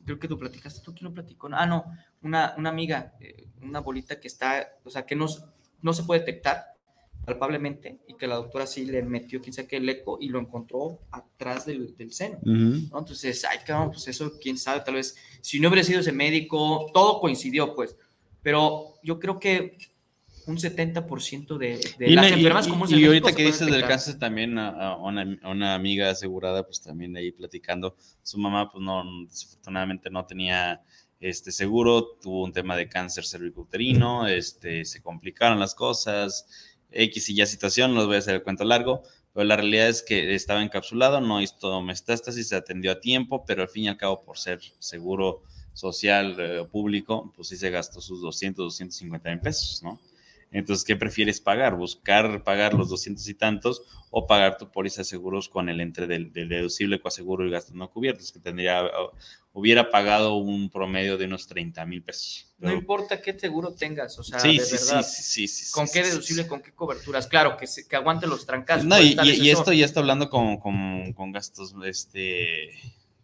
[0.06, 1.50] creo que tú platicaste, ¿tú quién no platicó?
[1.52, 1.86] Ah, no,
[2.22, 5.26] una, una amiga, eh, una bolita que está, o sea, que no,
[5.82, 6.66] no se puede detectar
[7.26, 10.40] palpablemente y que la doctora sí le metió, quién sabe qué, el eco y lo
[10.40, 12.38] encontró atrás del, del seno.
[12.40, 12.90] Ujú.
[12.92, 13.00] ¿no?
[13.00, 16.88] Entonces, ay, cabrón, pues eso, quién sabe, tal vez, si no hubiera sido ese médico,
[16.94, 17.96] todo coincidió, pues,
[18.42, 19.78] pero yo creo que
[20.48, 23.68] un 70% de, de Y, las y- enfermas y- comunes y México ahorita que dices
[23.68, 28.38] del cáncer también a, a una, a una amiga asegurada, pues también ahí platicando, su
[28.38, 30.82] mamá pues no, desafortunadamente no tenía
[31.20, 36.48] este, seguro, tuvo un tema de cáncer cervicouterino, este, se complicaron las cosas,
[36.92, 39.88] X y ya situación, no les voy a hacer el cuento largo, pero la realidad
[39.88, 43.88] es que estaba encapsulado, no hizo metástasis, se atendió a tiempo, pero al fin y
[43.88, 49.30] al cabo, por ser seguro social o público, pues sí se gastó sus 200, 250
[49.30, 50.00] mil pesos, ¿no?
[50.52, 51.76] Entonces, ¿qué prefieres pagar?
[51.78, 56.08] ¿Buscar pagar los 200 y tantos o pagar tu póliza de seguros con el entre
[56.08, 58.34] del, del deducible, coaseguro y gastos no cubiertos?
[58.34, 58.84] Que tendría,
[59.54, 62.48] hubiera pagado un promedio de unos 30 mil pesos.
[62.58, 65.04] No importa qué seguro tengas, o sea, sí, de sí, verdad.
[65.04, 67.28] sí, sí, sí, sí, ¿Con qué deducible, con qué coberturas?
[67.28, 68.86] Claro, que, se- que aguante los trancazos.
[68.86, 72.72] No, y, y- esto ya está hablando con, con- con gastos, este,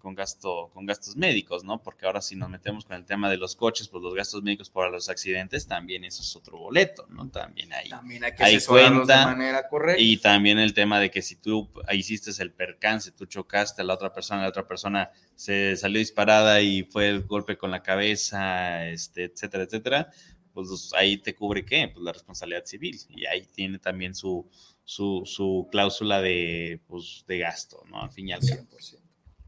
[0.08, 1.84] con gasto, con gastos médicos, ¿no?
[1.84, 4.70] Porque ahora si nos metemos con el tema de los coches, pues los gastos médicos
[4.70, 7.28] por los accidentes, también eso es otro boleto, ¿no?
[7.30, 7.90] También ahí.
[7.90, 10.02] También hay que Hay de cuenta manera correcta.
[10.02, 13.96] Y también el tema de que si tú hiciste el percance, tú chocaste a la
[13.96, 18.88] otra persona, la otra persona se salió disparada y fue el golpe con la cabeza,
[18.88, 20.10] este, etcétera, etcétera,
[20.54, 21.90] pues ahí te cubre qué?
[21.94, 22.98] Pues la responsabilidad civil.
[23.10, 24.50] Y ahí tiene también su,
[24.86, 28.02] su, su cláusula de, pues, de gasto, ¿no?
[28.04, 28.62] Al fin y al cabo.
[28.62, 29.07] 100%.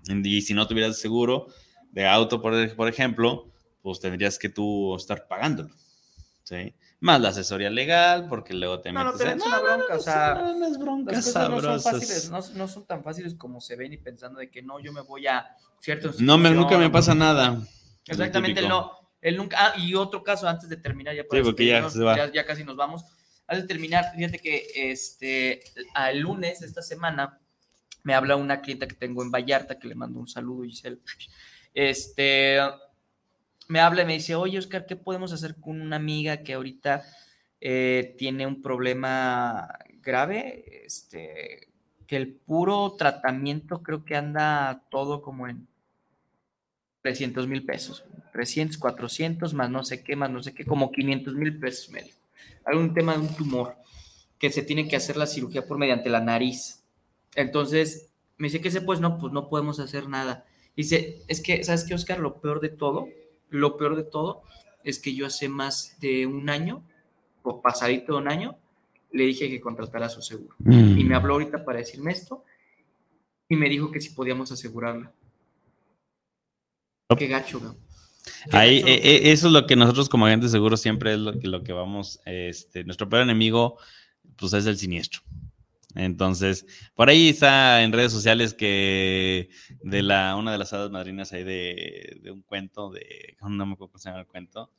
[0.09, 1.47] Y si no tuvieras seguro
[1.91, 3.51] de auto, por, por ejemplo,
[3.81, 5.69] pues tendrías que tú estar pagándolo.
[6.43, 6.73] ¿sí?
[6.99, 9.95] Más la asesoría legal, porque luego te No, no, metes pero en- es una bronca,
[9.95, 11.83] o sea, no, no es broncas Las cosas no son sabrosas.
[11.83, 14.91] fáciles, no, no son tan fáciles como se ven y pensando de que no, yo
[14.91, 15.45] me voy a
[15.79, 17.61] cierta No, me, nunca me pasa nada.
[18.07, 18.91] Exactamente, no.
[19.21, 19.57] Él nunca.
[19.59, 22.15] Ah, y otro caso antes de terminar, ya para Sí, porque ya despedirnos, se va.
[22.15, 23.03] ya, ya casi nos vamos.
[23.47, 25.61] Antes de terminar, fíjate que este,
[25.93, 27.39] al lunes de esta semana
[28.03, 30.99] me habla una clienta que tengo en Vallarta, que le mando un saludo, Giselle.
[31.73, 32.59] Este,
[33.67, 37.03] me habla y me dice, oye, Oscar, ¿qué podemos hacer con una amiga que ahorita
[37.61, 39.67] eh, tiene un problema
[40.01, 40.83] grave?
[40.85, 41.69] Este,
[42.07, 45.67] que el puro tratamiento creo que anda todo como en
[47.01, 51.35] 300 mil pesos, 300, 400, más no sé qué, más no sé qué, como 500
[51.35, 52.13] mil pesos medio.
[52.65, 53.75] Algún tema de un tumor
[54.39, 56.78] que se tiene que hacer la cirugía por mediante la nariz.
[57.39, 60.45] Entonces, me dice que se pues no, pues no podemos hacer nada.
[60.75, 62.19] Dice, es que, ¿sabes qué, Oscar?
[62.19, 63.07] Lo peor de todo,
[63.49, 64.43] lo peor de todo
[64.83, 66.83] es que yo hace más de un año,
[67.43, 68.57] o pasadito de un año,
[69.13, 70.53] le dije que contratara su seguro.
[70.67, 72.43] Y me habló ahorita para decirme esto
[73.47, 75.13] y me dijo que si podíamos asegurarla.
[77.17, 77.59] Qué gacho.
[78.51, 78.87] Qué Ahí, gacho.
[78.91, 81.63] eh, eh, eso es lo que nosotros como agentes seguros siempre es lo que, lo
[81.63, 83.77] que vamos, este, nuestro peor enemigo,
[84.35, 85.21] pues es el siniestro.
[85.95, 89.49] Entonces, por ahí está en redes sociales que
[89.81, 93.73] de la, una de las hadas madrinas ahí de, de un cuento, de, no me
[93.73, 94.69] acuerdo cómo se llama el cuento,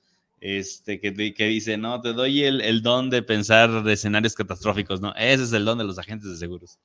[0.40, 5.00] este, que, que dice, no, te doy el, el don de pensar de escenarios catastróficos,
[5.00, 5.14] ¿no?
[5.16, 6.78] Ese es el don de los agentes de seguros.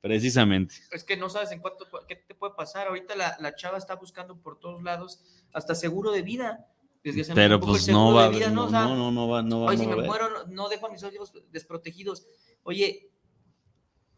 [0.00, 0.74] Precisamente.
[0.90, 2.88] Es que no sabes en cuánto, qué te puede pasar.
[2.88, 5.20] Ahorita la, la chava está buscando por todos lados
[5.52, 6.66] hasta seguro de vida.
[7.34, 9.78] Pero pues no va, vida, no, O sea, no, no, no va, no va, no
[9.78, 12.26] si me muero, no, no dejo a mis hijos desprotegidos.
[12.62, 13.11] Oye,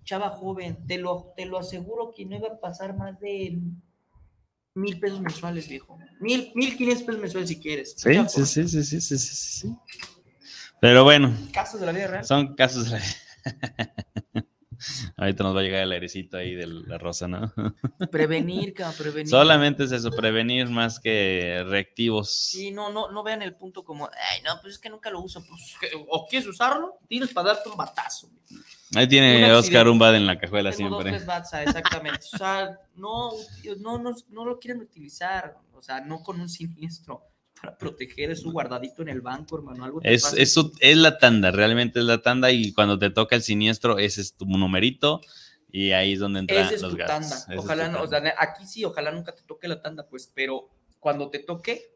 [0.04, 3.58] chava joven, te lo, te lo aseguro que no iba a pasar más de
[4.74, 5.98] mil pesos mensuales, viejo.
[6.20, 7.94] Mil, mil quinientos pesos mensuales si quieres.
[7.96, 9.76] Sí, sí, sí, sí, sí, sí, sí, sí.
[10.80, 12.24] Pero bueno, Casos de la vida real.
[12.24, 12.90] son casos.
[12.90, 13.04] de la-
[15.16, 17.52] Ahorita nos va a llegar el airecito ahí de la rosa, ¿no?
[18.10, 19.28] Prevenir, cabrón, prevenir.
[19.28, 22.34] Solamente es eso, prevenir más que reactivos.
[22.34, 25.20] Sí, no, no, no vean el punto como, ay, no, pues es que nunca lo
[25.20, 25.44] uso.
[25.46, 25.76] Pues.
[26.08, 26.98] ¿o quieres usarlo?
[27.08, 28.30] Tienes para darte un batazo.
[28.94, 29.52] Ahí tiene.
[29.52, 31.18] Oscar un bad en la cajuela Tengo dos, siempre.
[31.18, 32.20] tres bats, ah, exactamente.
[32.32, 33.32] O sea, no,
[33.78, 37.22] no, no, no lo quieren utilizar, o sea, no con un siniestro
[37.64, 39.84] para proteger es su guardadito en el banco, hermano.
[39.84, 43.42] Algo Es, eso es la tanda, realmente es la tanda y cuando te toca el
[43.42, 45.20] siniestro, ese es tu numerito
[45.70, 47.36] y ahí es donde entran es los tu tanda.
[47.48, 50.30] Es Ojalá, tu no, o sea, aquí sí, ojalá nunca te toque la tanda, pues,
[50.34, 51.94] pero cuando te toque,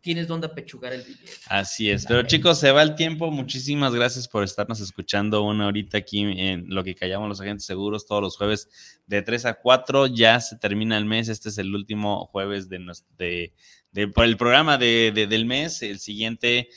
[0.00, 1.30] tienes donde apechugar el billete.
[1.46, 2.06] Así es.
[2.06, 3.30] Pero chicos, se va el tiempo.
[3.30, 8.06] Muchísimas gracias por estarnos escuchando una horita aquí en lo que callamos los agentes seguros
[8.06, 10.06] todos los jueves de 3 a 4.
[10.06, 11.28] Ya se termina el mes.
[11.28, 12.78] Este es el último jueves de,
[13.18, 13.52] de,
[13.92, 15.82] de- por el programa de- de- del mes.
[15.82, 16.68] El siguiente,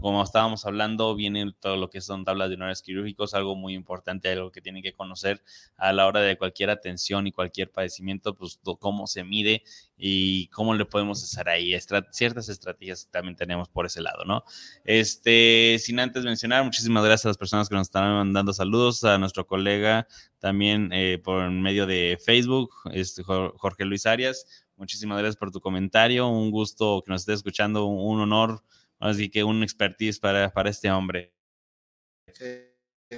[0.00, 4.30] como estábamos hablando, viene todo lo que son tablas de honores quirúrgicos, algo muy importante,
[4.30, 5.42] algo que tienen que conocer
[5.76, 9.62] a la hora de cualquier atención y cualquier padecimiento, pues cómo se mide
[9.98, 11.74] y cómo le podemos hacer ahí.
[12.10, 14.42] Ciertas estrategias también tenemos por ese lado, ¿no?
[14.84, 19.18] Este, sin antes mencionar, muchísimas gracias a las personas que nos están mandando saludos, a
[19.18, 20.08] nuestro colega
[20.38, 24.46] también eh, por medio de Facebook, este, Jor- Jorge Luis Arias.
[24.76, 28.62] Muchísimas gracias por tu comentario, un gusto que nos esté escuchando, un, honor,
[28.98, 31.32] así que un expertise para, para este hombre.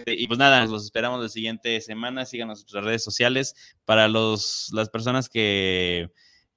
[0.07, 2.27] Y pues nada, los esperamos la siguiente semana.
[2.27, 3.55] Síganos en nuestras redes sociales.
[3.85, 6.11] Para los, las personas que,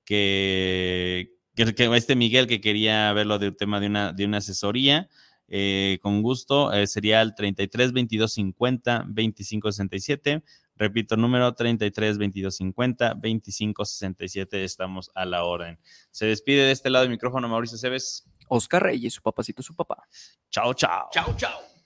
[0.03, 4.37] que, que, que este Miguel que quería verlo de un tema de una, de una
[4.37, 5.09] asesoría.
[5.47, 10.43] eh, con gusto, eh, sería el 33 22 50 25 67.
[10.75, 14.63] Repito, número 33 22 50 25 67.
[14.63, 15.79] Estamos a la orden.
[16.11, 18.27] Se despide de este lado del micrófono Mauricio Cebes.
[18.47, 20.07] Oscar Reyes, su papacito, su papá.
[20.49, 21.09] Chao, chao.
[21.11, 21.80] Chao, chao.